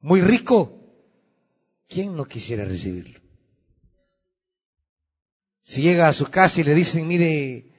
[0.00, 0.78] muy rico,
[1.88, 3.20] ¿quién no quisiera recibirlo?
[5.62, 7.72] Si llega a su casa y le dicen, mire,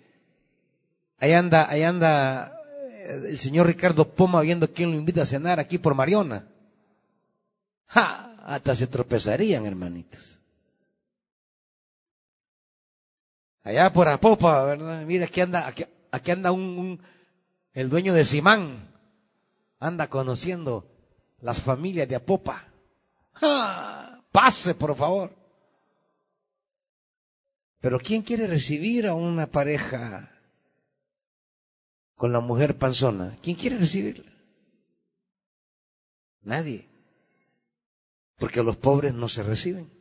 [1.19, 5.59] ahí anda, ahí anda eh, el señor Ricardo Poma viendo quién lo invita a cenar
[5.59, 6.49] aquí por Mariona.
[7.87, 8.35] ¡Ja!
[8.45, 10.39] Hasta se tropezarían, hermanitos.
[13.63, 15.05] Allá por Apopa, ¿verdad?
[15.05, 17.01] Mira, aquí anda, aquí, aquí anda un,
[17.73, 18.87] el dueño de Simán.
[19.79, 20.89] Anda conociendo
[21.41, 22.65] las familias de Apopa.
[24.31, 25.35] Pase, por favor.
[27.81, 30.31] Pero ¿quién quiere recibir a una pareja
[32.15, 33.35] con la mujer panzona?
[33.41, 34.31] ¿Quién quiere recibirla?
[36.41, 36.87] Nadie.
[38.37, 39.91] Porque a los pobres no se reciben.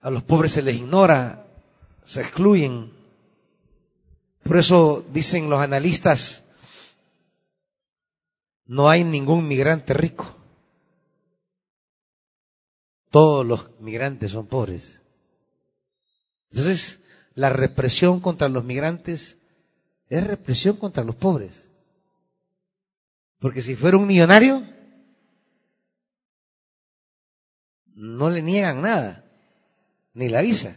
[0.00, 1.46] A los pobres se les ignora,
[2.02, 2.92] se excluyen.
[4.42, 6.44] Por eso dicen los analistas,
[8.66, 10.36] no hay ningún migrante rico.
[13.10, 15.00] Todos los migrantes son pobres.
[16.50, 17.00] Entonces,
[17.34, 19.38] la represión contra los migrantes
[20.08, 21.68] es represión contra los pobres.
[23.38, 24.73] Porque si fuera un millonario,
[27.94, 29.24] no le niegan nada
[30.14, 30.76] ni la visa.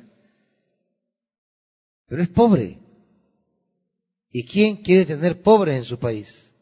[2.07, 2.80] Pero es pobre.
[4.32, 6.53] ¿Y quién quiere tener pobres en su país?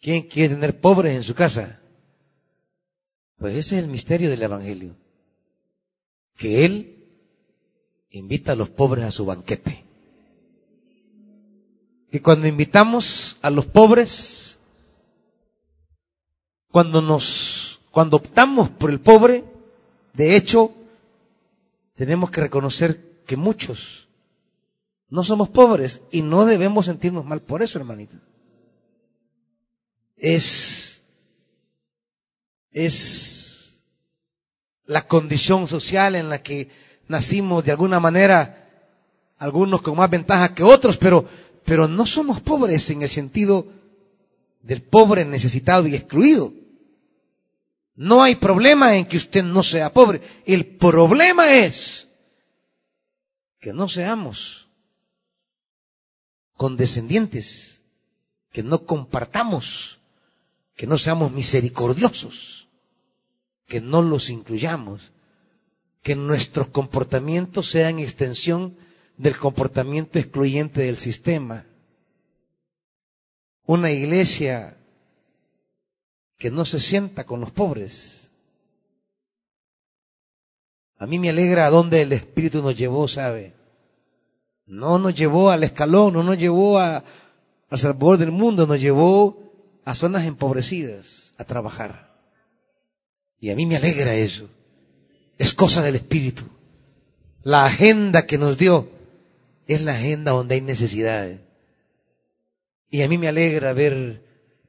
[0.00, 1.80] ¿Quién quiere tener pobres en su casa?
[3.38, 4.96] Pues ese es el misterio del Evangelio.
[6.36, 6.94] Que Él
[8.10, 9.84] invita a los pobres a su banquete.
[12.10, 14.60] Que cuando invitamos a los pobres,
[16.70, 17.63] cuando nos,
[17.94, 19.44] cuando optamos por el pobre,
[20.14, 20.72] de hecho,
[21.94, 24.08] tenemos que reconocer que muchos
[25.10, 28.16] no somos pobres y no debemos sentirnos mal por eso, hermanito.
[30.16, 31.04] Es,
[32.72, 33.84] es
[34.86, 36.70] la condición social en la que
[37.06, 38.90] nacimos de alguna manera,
[39.38, 41.26] algunos con más ventaja que otros, pero,
[41.64, 43.68] pero no somos pobres en el sentido
[44.62, 46.63] del pobre necesitado y excluido.
[47.96, 50.20] No hay problema en que usted no sea pobre.
[50.44, 52.08] El problema es
[53.60, 54.68] que no seamos
[56.56, 57.82] condescendientes,
[58.50, 60.00] que no compartamos,
[60.74, 62.68] que no seamos misericordiosos,
[63.66, 65.12] que no los incluyamos,
[66.02, 68.76] que nuestros comportamientos sean extensión
[69.16, 71.64] del comportamiento excluyente del sistema.
[73.64, 74.76] Una iglesia
[76.44, 78.30] que no se sienta con los pobres.
[80.98, 83.54] A mí me alegra a dónde el Espíritu nos llevó, ¿sabe?
[84.66, 87.02] No nos llevó al escalón, no nos llevó a,
[87.70, 89.54] al Salvador del mundo, nos llevó
[89.86, 92.14] a zonas empobrecidas a trabajar.
[93.40, 94.50] Y a mí me alegra eso.
[95.38, 96.44] Es cosa del Espíritu.
[97.42, 98.90] La agenda que nos dio
[99.66, 101.40] es la agenda donde hay necesidades.
[102.90, 104.22] Y a mí me alegra ver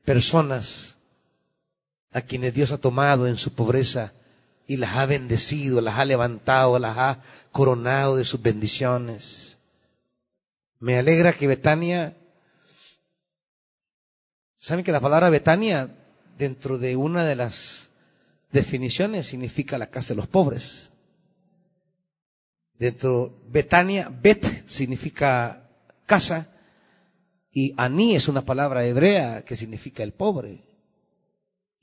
[0.05, 0.94] personas
[2.15, 4.13] a quienes Dios ha tomado en su pobreza
[4.67, 9.59] y las ha bendecido, las ha levantado, las ha coronado de sus bendiciones.
[10.79, 12.15] Me alegra que Betania,
[14.55, 15.93] ¿saben que la palabra Betania
[16.37, 17.89] dentro de una de las
[18.49, 20.91] definiciones significa la casa de los pobres?
[22.79, 25.69] Dentro Betania, Bet significa
[26.05, 26.47] casa
[27.51, 30.64] y Aní es una palabra hebrea que significa el pobre.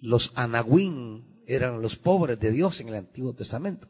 [0.03, 3.87] Los anahuín eran los pobres de Dios en el Antiguo Testamento.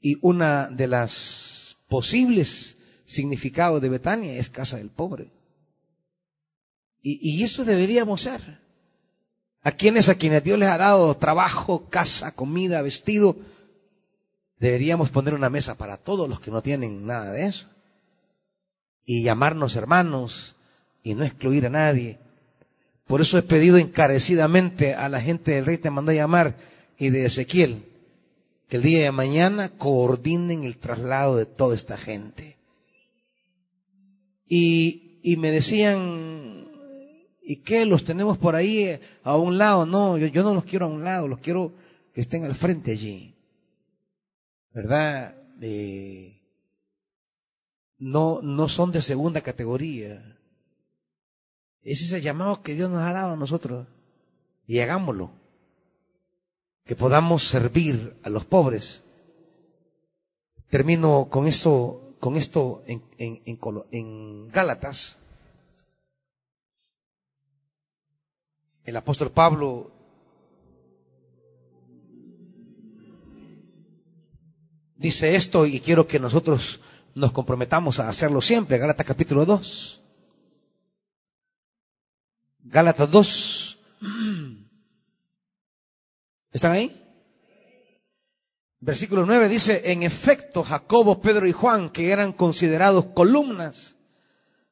[0.00, 5.32] Y una de las posibles significados de Betania es casa del pobre.
[7.02, 8.60] Y, y eso deberíamos ser.
[9.62, 13.36] A quienes a quienes Dios les ha dado trabajo, casa, comida, vestido,
[14.60, 17.66] deberíamos poner una mesa para todos los que no tienen nada de eso.
[19.04, 20.54] Y llamarnos hermanos
[21.02, 22.20] y no excluir a nadie
[23.08, 26.56] por eso he pedido encarecidamente a la gente del rey te mandó a llamar
[26.98, 27.84] y de Ezequiel
[28.68, 32.58] que el día de mañana coordinen el traslado de toda esta gente.
[34.46, 36.68] Y, y me decían,
[37.42, 37.86] ¿y qué?
[37.86, 39.86] ¿Los tenemos por ahí eh, a un lado?
[39.86, 41.72] No, yo, yo no los quiero a un lado, los quiero
[42.12, 43.34] que estén al frente allí.
[44.74, 45.34] ¿Verdad?
[45.62, 46.42] Eh,
[47.98, 50.27] no, no son de segunda categoría.
[51.88, 53.86] Ese es el llamado que Dios nos ha dado a nosotros.
[54.66, 55.30] Y hagámoslo.
[56.84, 59.02] Que podamos servir a los pobres.
[60.68, 65.16] Termino con esto, con esto en, en, Gálatas.
[68.84, 69.90] El apóstol Pablo
[74.94, 76.80] dice esto y quiero que nosotros
[77.14, 78.76] nos comprometamos a hacerlo siempre.
[78.76, 79.97] Gálatas capítulo 2.
[82.70, 83.78] Gálatas 2.
[86.52, 87.04] ¿Están ahí?
[88.80, 93.96] Versículo 9 dice, en efecto, Jacobo, Pedro y Juan, que eran considerados columnas,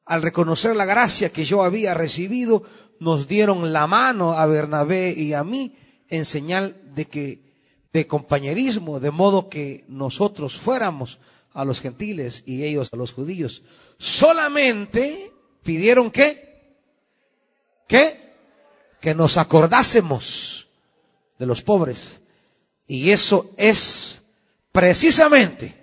[0.05, 2.63] al reconocer la gracia que yo había recibido,
[2.99, 5.75] nos dieron la mano a Bernabé y a mí
[6.07, 7.47] en señal de que
[7.91, 11.19] de compañerismo, de modo que nosotros fuéramos
[11.51, 13.63] a los gentiles y ellos a los judíos.
[13.97, 15.33] Solamente
[15.63, 16.46] pidieron que,
[17.87, 18.33] ¿qué?
[19.01, 20.67] Que nos acordásemos
[21.39, 22.21] de los pobres.
[22.87, 24.21] Y eso es
[24.71, 25.75] precisamente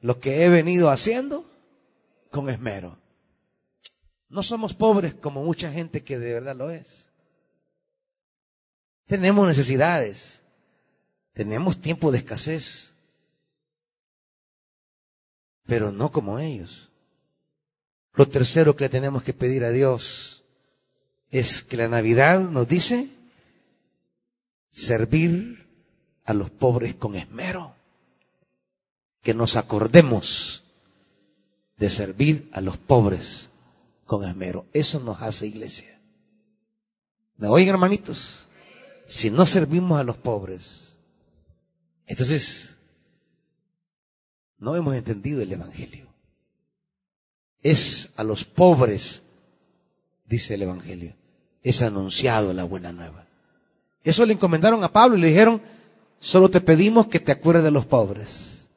[0.00, 1.44] lo que he venido haciendo
[2.30, 2.98] con esmero.
[4.28, 7.08] No somos pobres como mucha gente que de verdad lo es.
[9.06, 10.42] Tenemos necesidades.
[11.32, 12.92] Tenemos tiempo de escasez.
[15.66, 16.90] Pero no como ellos.
[18.14, 20.37] Lo tercero que tenemos que pedir a Dios
[21.30, 23.10] es que la Navidad nos dice
[24.70, 25.66] servir
[26.24, 27.74] a los pobres con esmero.
[29.22, 30.64] Que nos acordemos
[31.76, 33.50] de servir a los pobres
[34.04, 34.66] con esmero.
[34.72, 36.00] Eso nos hace iglesia.
[37.36, 38.48] ¿Me oyen, hermanitos?
[39.06, 40.96] Si no servimos a los pobres,
[42.06, 42.78] entonces
[44.58, 46.08] no hemos entendido el Evangelio.
[47.62, 49.22] Es a los pobres,
[50.26, 51.14] dice el Evangelio,
[51.70, 53.26] es anunciado la buena nueva.
[54.04, 55.60] Eso le encomendaron a Pablo y le dijeron,
[56.20, 58.68] solo te pedimos que te acuerdes de los pobres.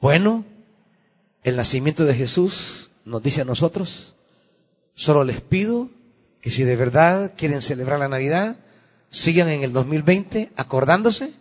[0.00, 0.44] Bueno,
[1.42, 4.14] el nacimiento de Jesús nos dice a nosotros,
[5.00, 5.88] Solo les pido
[6.42, 8.56] que si de verdad quieren celebrar la Navidad,
[9.08, 11.32] sigan en el 2020 acordándose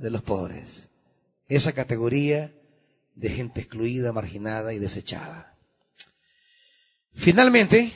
[0.00, 0.88] de los pobres.
[1.46, 2.52] Esa categoría
[3.14, 5.54] de gente excluida, marginada y desechada.
[7.14, 7.92] Finalmente,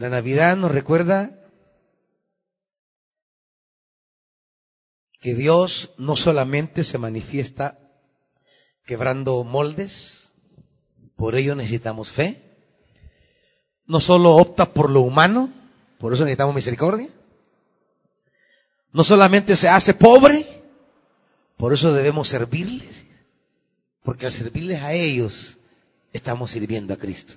[0.00, 1.30] la Navidad nos recuerda
[5.20, 7.78] que Dios no solamente se manifiesta
[8.86, 10.32] quebrando moldes,
[11.16, 12.40] por ello necesitamos fe.
[13.84, 15.52] No solo opta por lo humano,
[15.98, 17.10] por eso necesitamos misericordia.
[18.92, 20.62] No solamente se hace pobre,
[21.58, 23.04] por eso debemos servirles.
[24.02, 25.58] Porque al servirles a ellos,
[26.14, 27.34] estamos sirviendo a Cristo.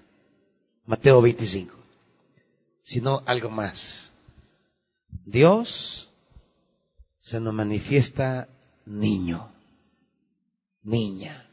[0.86, 1.83] Mateo 25.
[2.84, 4.12] Sino algo más.
[5.26, 6.12] Dios
[7.18, 8.50] se nos manifiesta
[8.86, 9.50] niño,
[10.82, 11.50] niña.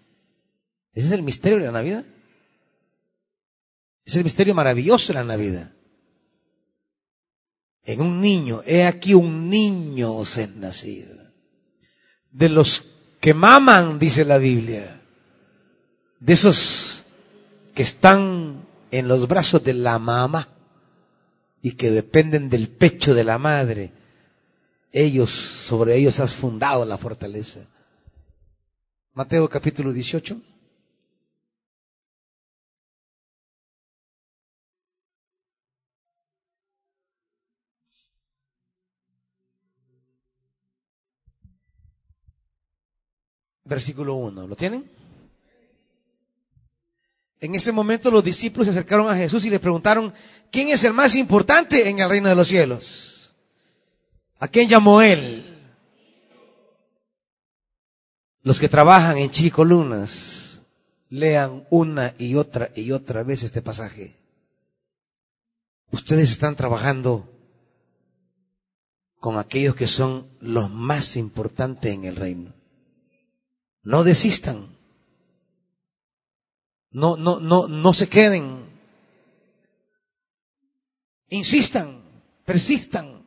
[0.92, 2.04] Ese es el misterio de la Navidad.
[4.04, 5.72] Es el misterio maravilloso de la Navidad.
[7.84, 11.14] En un niño, he aquí un niño os es nacido.
[12.32, 12.84] De los
[13.20, 15.00] que maman, dice la Biblia.
[16.18, 17.04] De esos
[17.72, 20.59] que están en los brazos de la mamá
[21.62, 23.92] y que dependen del pecho de la madre.
[24.92, 27.60] Ellos, sobre ellos has fundado la fortaleza.
[29.14, 30.40] Mateo capítulo 18.
[43.70, 44.48] versículo 1.
[44.48, 44.99] ¿Lo tienen?
[47.40, 50.12] En ese momento los discípulos se acercaron a Jesús y le preguntaron,
[50.50, 53.34] ¿quién es el más importante en el reino de los cielos?
[54.38, 55.46] ¿A quién llamó él?
[58.42, 60.62] Los que trabajan en chicolumnas,
[61.10, 64.16] lean una y otra y otra vez este pasaje.
[65.90, 67.28] Ustedes están trabajando
[69.18, 72.54] con aquellos que son los más importantes en el reino.
[73.82, 74.79] No desistan.
[76.90, 78.64] No, no, no, no se queden.
[81.28, 82.02] Insistan,
[82.44, 83.24] persistan,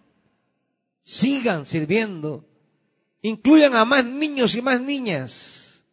[1.03, 2.45] sigan sirviendo,
[3.21, 5.85] incluyan a más niños y más niñas.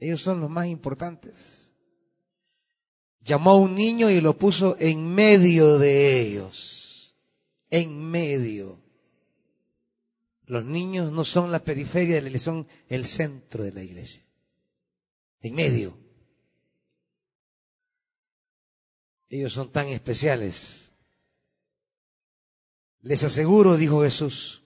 [0.00, 1.72] Ellos son los más importantes.
[3.20, 7.16] Llamó a un niño y lo puso en medio de ellos.
[7.70, 8.80] En medio.
[10.44, 14.22] Los niños no son la periferia de la iglesia, son el centro de la iglesia.
[15.40, 16.05] En medio.
[19.28, 20.92] Ellos son tan especiales.
[23.02, 24.62] Les aseguro, dijo Jesús,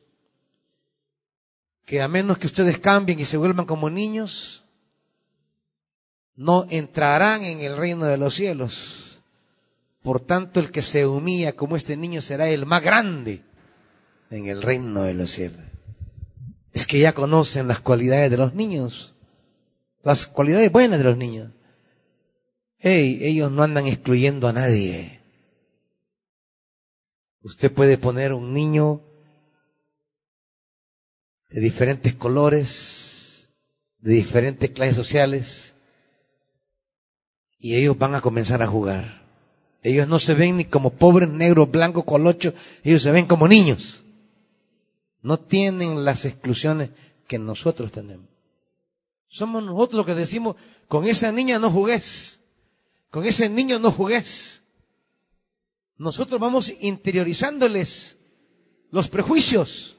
[1.85, 4.65] que a menos que ustedes cambien y se vuelvan como niños,
[6.37, 9.21] no entrarán en el reino de los cielos.
[10.03, 13.43] Por tanto, el que se humilla como este niño será el más grande
[14.31, 15.71] en el reino de los cielos
[16.73, 19.15] es que ya conocen las cualidades de los niños,
[20.03, 21.51] las cualidades buenas de los niños.
[22.83, 25.20] Hey, ellos no andan excluyendo a nadie.
[27.43, 29.03] Usted puede poner un niño
[31.51, 33.51] de diferentes colores,
[33.99, 35.74] de diferentes clases sociales,
[37.59, 39.28] y ellos van a comenzar a jugar.
[39.83, 44.05] Ellos no se ven ni como pobres, negros, blancos, colochos, ellos se ven como niños.
[45.20, 46.91] No tienen las exclusiones
[47.26, 48.26] que nosotros tenemos.
[49.28, 50.57] Somos nosotros los que decimos,
[50.89, 52.39] con esa niña no jugues,
[53.11, 54.63] con ese niño no jugues.
[55.97, 58.17] Nosotros vamos interiorizándoles
[58.91, 59.99] los prejuicios,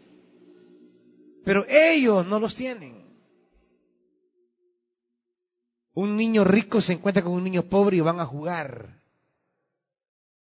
[1.45, 3.01] pero ellos no los tienen.
[5.93, 9.01] Un niño rico se encuentra con un niño pobre y van a jugar.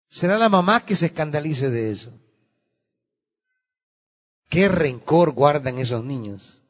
[0.07, 2.11] Será la mamá que se escandalice de eso.
[4.49, 6.63] ¿Qué rencor guardan esos niños?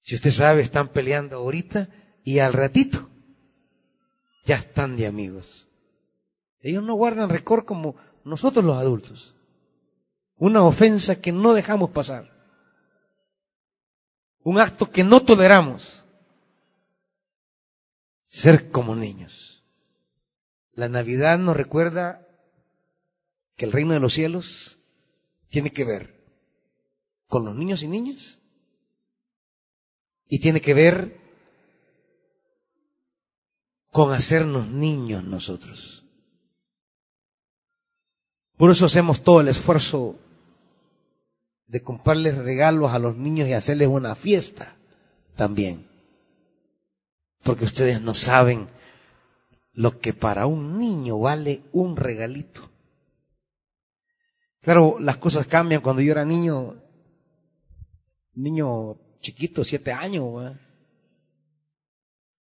[0.00, 1.88] Si usted sabe, están peleando ahorita
[2.24, 3.08] y al ratito
[4.44, 5.68] ya están de amigos.
[6.60, 9.34] Ellos no guardan rencor como nosotros los adultos.
[10.36, 12.32] Una ofensa que no dejamos pasar.
[14.42, 16.04] Un acto que no toleramos.
[18.24, 19.64] Ser como niños.
[20.72, 22.26] La Navidad nos recuerda
[23.56, 24.78] que el reino de los cielos
[25.48, 26.24] tiene que ver
[27.28, 28.40] con los niños y niñas
[30.28, 31.23] y tiene que ver
[33.94, 36.04] con hacernos niños nosotros.
[38.56, 40.18] Por eso hacemos todo el esfuerzo
[41.68, 44.74] de comprarles regalos a los niños y hacerles una fiesta
[45.36, 45.86] también.
[47.44, 48.66] Porque ustedes no saben
[49.74, 52.68] lo que para un niño vale un regalito.
[54.60, 55.82] Claro, las cosas cambian.
[55.82, 56.82] Cuando yo era niño,
[58.32, 60.52] niño chiquito, siete años,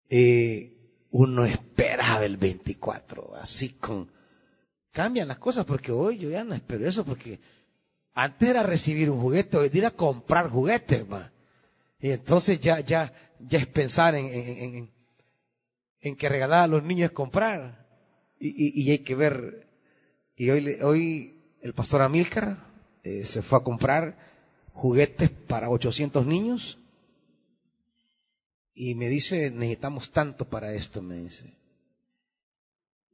[0.09, 0.79] eh,
[1.13, 4.11] uno esperaba el 24, así con...
[4.91, 7.41] Cambian las cosas porque hoy yo ya no espero eso porque
[8.13, 11.07] antes era recibir un juguete, hoy era comprar juguetes,
[11.99, 14.91] Y entonces ya, ya, ya es pensar en, en,
[16.01, 17.87] en, que regalar a los niños es comprar.
[18.39, 19.69] Y, y, hay que ver.
[20.37, 22.59] Y hoy, hoy el pastor Amílcar
[23.03, 24.19] eh, se fue a comprar
[24.73, 26.82] juguetes para 800 niños
[28.75, 31.55] y me dice, necesitamos tanto para esto, me dice.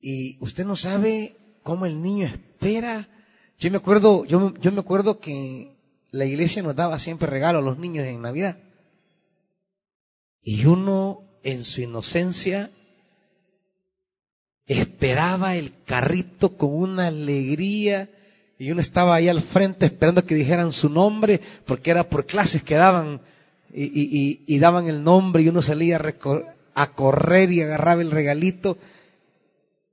[0.01, 3.09] Y usted no sabe cómo el niño espera.
[3.59, 5.73] Yo me acuerdo, yo, yo me acuerdo que
[6.11, 8.59] la iglesia nos daba siempre regalos a los niños en Navidad.
[10.43, 12.71] Y uno, en su inocencia,
[14.67, 18.11] esperaba el carrito con una alegría
[18.59, 22.63] y uno estaba ahí al frente esperando que dijeran su nombre, porque era por clases
[22.63, 23.21] que daban
[23.73, 26.01] y, daban el nombre y uno salía
[26.75, 28.79] a, correr y agarraba el regalito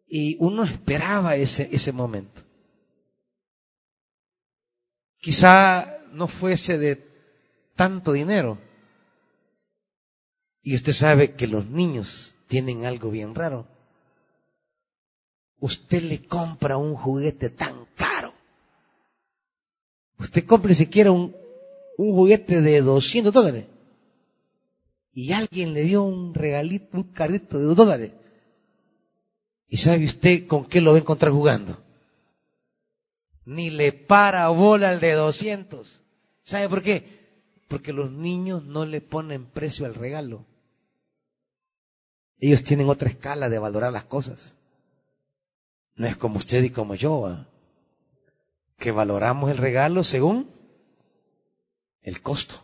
[0.07, 2.41] y uno esperaba ese, ese momento.
[5.17, 7.03] Quizá no fuese de
[7.75, 8.59] tanto dinero.
[10.61, 13.67] Y usted sabe que los niños tienen algo bien raro.
[15.59, 18.15] Usted le compra un juguete tan caro
[20.17, 21.35] Usted compre siquiera un,
[21.97, 23.65] un juguete de 200 dólares.
[25.13, 28.11] Y alguien le dio un regalito, un carrito de dólares.
[29.69, 31.77] ¿Y sabe usted con qué lo va a encontrar jugando?
[33.45, 36.03] Ni le para bola al de 200.
[36.43, 37.59] ¿Sabe por qué?
[37.67, 40.45] Porque los niños no le ponen precio al regalo.
[42.39, 44.57] Ellos tienen otra escala de valorar las cosas.
[45.95, 47.45] No es como usted y como yo
[48.77, 50.54] que valoramos el regalo según
[52.05, 52.55] el costo.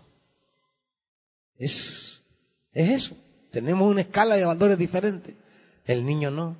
[1.57, 2.23] Es,
[2.71, 3.17] es eso.
[3.51, 5.35] Tenemos una escala de valores diferente.
[5.83, 6.55] El niño no.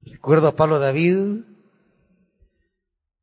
[0.00, 1.42] Recuerdo a Pablo David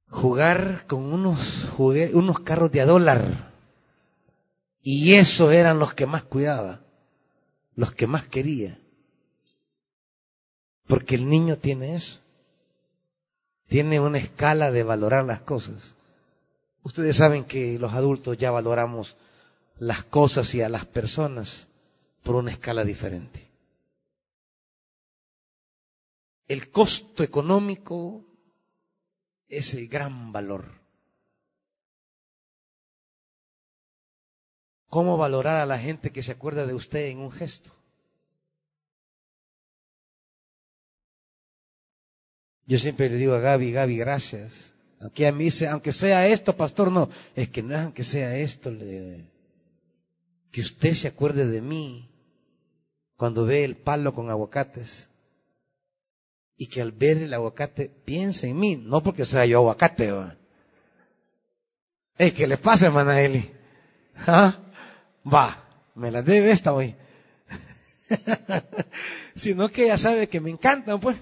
[0.09, 3.51] jugar con unos, unos carros de a dólar.
[4.84, 6.82] Y esos eran los que más cuidaba,
[7.75, 8.80] los que más quería.
[10.86, 12.21] Porque el niño tiene eso
[13.67, 15.95] tiene una escala de valorar las cosas.
[16.88, 19.18] Ustedes saben que los adultos ya valoramos
[19.78, 21.68] las cosas y a las personas
[22.24, 23.52] por una escala diferente.
[26.48, 28.26] El costo económico
[29.50, 30.80] es el gran valor.
[34.88, 37.76] ¿Cómo valorar a la gente que se acuerda de usted en un gesto?
[42.66, 44.76] Yo siempre le digo a Gaby, Gaby, gracias.
[45.00, 47.10] Aquí a mí dice, aunque sea esto, pastor, no.
[47.36, 48.72] Es que no es aunque sea esto,
[50.52, 52.10] que usted se acuerde de mí
[53.16, 55.10] cuando ve el palo con aguacates.
[56.60, 60.12] Y que al ver el aguacate piense en mí, no porque sea yo aguacate,
[62.18, 63.52] Ey, ¿qué le pasa, hermana Eli?
[64.26, 64.58] ¿Ah?
[65.32, 66.95] Va, me la debe esta hoy.
[69.36, 71.18] Sino que ella sabe que me encantan, pues.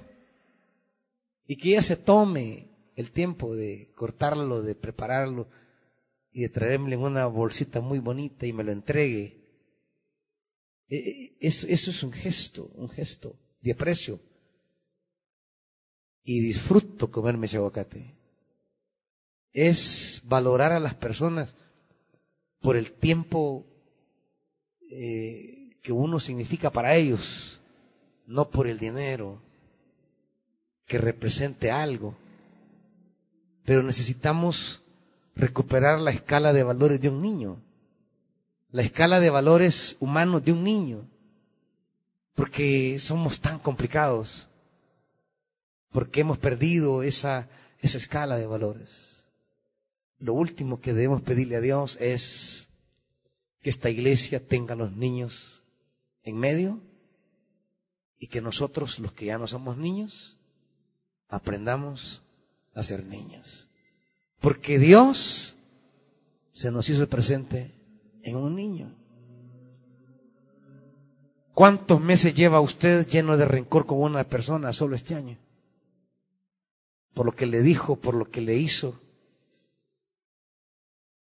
[1.47, 5.47] Y que ella se tome el tiempo de cortarlo, de prepararlo
[6.31, 9.43] y de traerme en una bolsita muy bonita y me lo entregue.
[10.87, 14.19] E, e, eso, eso es un gesto, un gesto de aprecio.
[16.23, 18.15] Y disfruto comerme ese aguacate.
[19.51, 21.55] Es valorar a las personas
[22.61, 23.65] por el tiempo
[24.89, 27.59] eh, que uno significa para ellos,
[28.25, 29.41] no por el dinero
[30.85, 32.15] que represente algo.
[33.65, 34.83] Pero necesitamos
[35.35, 37.61] recuperar la escala de valores de un niño,
[38.71, 41.09] la escala de valores humanos de un niño,
[42.35, 44.47] porque somos tan complicados,
[45.91, 47.49] porque hemos perdido esa,
[47.79, 49.27] esa escala de valores.
[50.19, 52.69] Lo último que debemos pedirle a Dios es
[53.61, 55.63] que esta iglesia tenga los niños
[56.23, 56.81] en medio
[58.19, 60.37] y que nosotros, los que ya no somos niños,
[61.27, 62.24] aprendamos
[62.75, 63.69] a ser niños.
[64.39, 65.57] Porque Dios
[66.51, 67.73] se nos hizo presente
[68.21, 68.95] en un niño.
[71.53, 75.39] ¿Cuántos meses lleva usted lleno de rencor con una persona solo este año?
[77.13, 79.01] Por lo que le dijo, por lo que le hizo.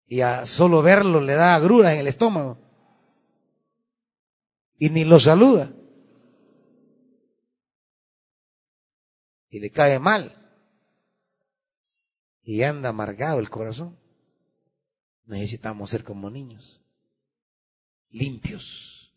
[0.05, 2.59] Y a solo verlo le da agruras en el estómago.
[4.77, 5.73] Y ni lo saluda.
[9.49, 10.40] Y le cae mal
[12.43, 13.97] y anda amargado el corazón.
[15.25, 16.81] Necesitamos ser como niños,
[18.09, 19.13] limpios.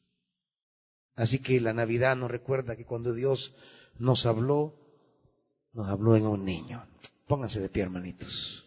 [1.17, 3.55] Así que la Navidad nos recuerda que cuando Dios
[3.99, 4.75] nos habló,
[5.73, 6.87] nos habló en un niño.
[7.27, 8.64] Pónganse de pie, hermanitos.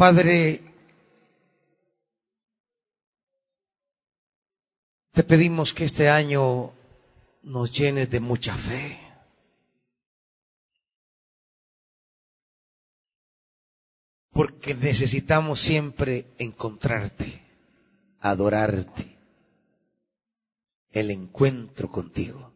[0.00, 0.62] Padre,
[5.12, 6.72] te pedimos que este año
[7.42, 8.98] nos llenes de mucha fe.
[14.32, 17.42] Porque necesitamos siempre encontrarte,
[18.20, 19.18] adorarte,
[20.92, 22.54] el encuentro contigo.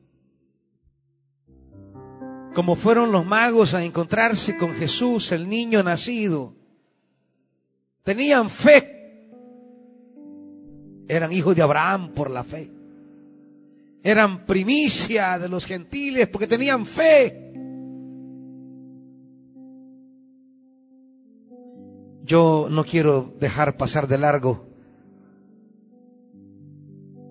[2.54, 6.63] Como fueron los magos a encontrarse con Jesús, el niño nacido,
[8.04, 9.28] Tenían fe.
[11.08, 12.70] Eran hijos de Abraham por la fe.
[14.02, 17.52] Eran primicia de los gentiles porque tenían fe.
[22.22, 24.66] Yo no quiero dejar pasar de largo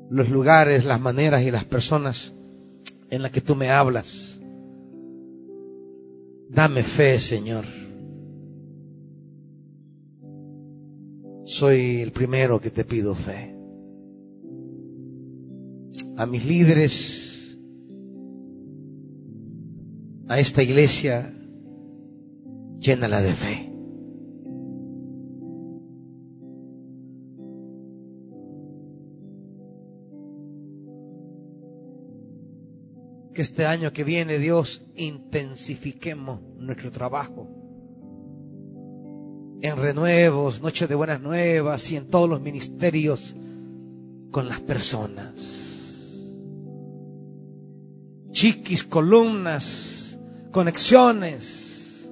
[0.10, 2.34] los lugares, las maneras y las personas
[3.10, 4.40] en las que tú me hablas.
[6.50, 7.83] Dame fe, Señor.
[11.46, 13.56] Soy el primero que te pido fe.
[16.18, 17.58] A mis líderes,
[20.28, 21.34] a esta iglesia,
[22.80, 23.70] llénala de fe.
[33.34, 37.63] Que este año que viene, Dios, intensifiquemos nuestro trabajo
[39.64, 43.34] en renuevos, noches de buenas nuevas y en todos los ministerios
[44.30, 45.32] con las personas.
[48.32, 50.20] Chiquis, columnas,
[50.52, 52.12] conexiones.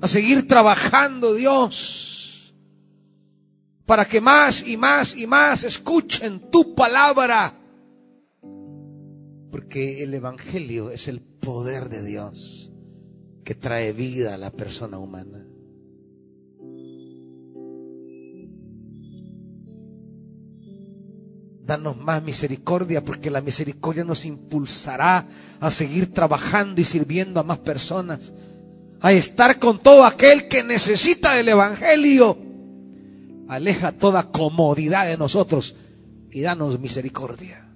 [0.00, 2.54] A seguir trabajando Dios
[3.86, 7.58] para que más y más y más escuchen tu palabra.
[9.50, 12.71] Porque el Evangelio es el poder de Dios
[13.44, 15.46] que trae vida a la persona humana.
[21.64, 25.26] Danos más misericordia porque la misericordia nos impulsará
[25.60, 28.32] a seguir trabajando y sirviendo a más personas,
[29.00, 32.36] a estar con todo aquel que necesita del Evangelio.
[33.48, 35.76] Aleja toda comodidad de nosotros
[36.30, 37.71] y danos misericordia.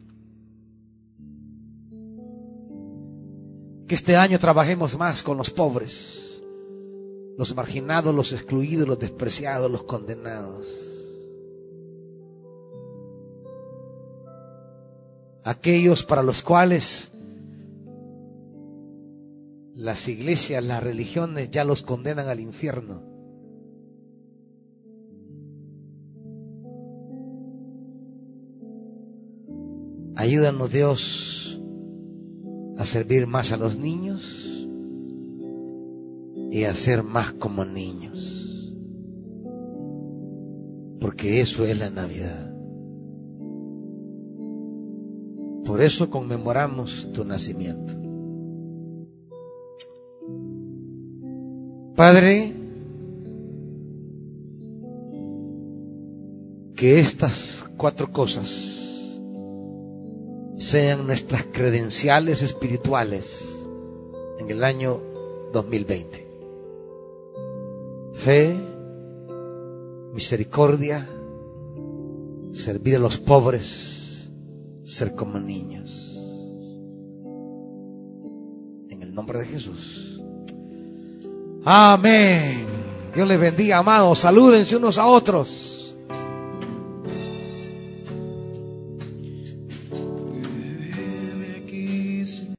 [3.87, 6.43] Que este año trabajemos más con los pobres,
[7.39, 10.67] los marginados, los excluidos, los despreciados, los condenados.
[15.45, 17.13] Aquellos para los cuales
[19.73, 23.03] las iglesias, las religiones ya los condenan al infierno.
[30.17, 31.46] Ayúdanos Dios
[32.77, 34.67] a servir más a los niños
[36.51, 38.77] y a ser más como niños.
[41.01, 42.55] Porque eso es la Navidad.
[45.65, 47.95] Por eso conmemoramos tu nacimiento.
[51.97, 52.53] Padre,
[56.77, 58.86] que estas cuatro cosas
[60.57, 63.67] sean nuestras credenciales espirituales
[64.39, 65.01] en el año
[65.53, 66.27] 2020.
[68.15, 68.57] Fe,
[70.15, 71.07] misericordia,
[72.51, 74.31] servir a los pobres,
[74.83, 76.03] ser como niños.
[78.89, 80.23] En el nombre de Jesús.
[81.65, 82.65] Amén.
[83.15, 84.21] Dios les bendiga, amados.
[84.21, 85.76] Salúdense unos a otros.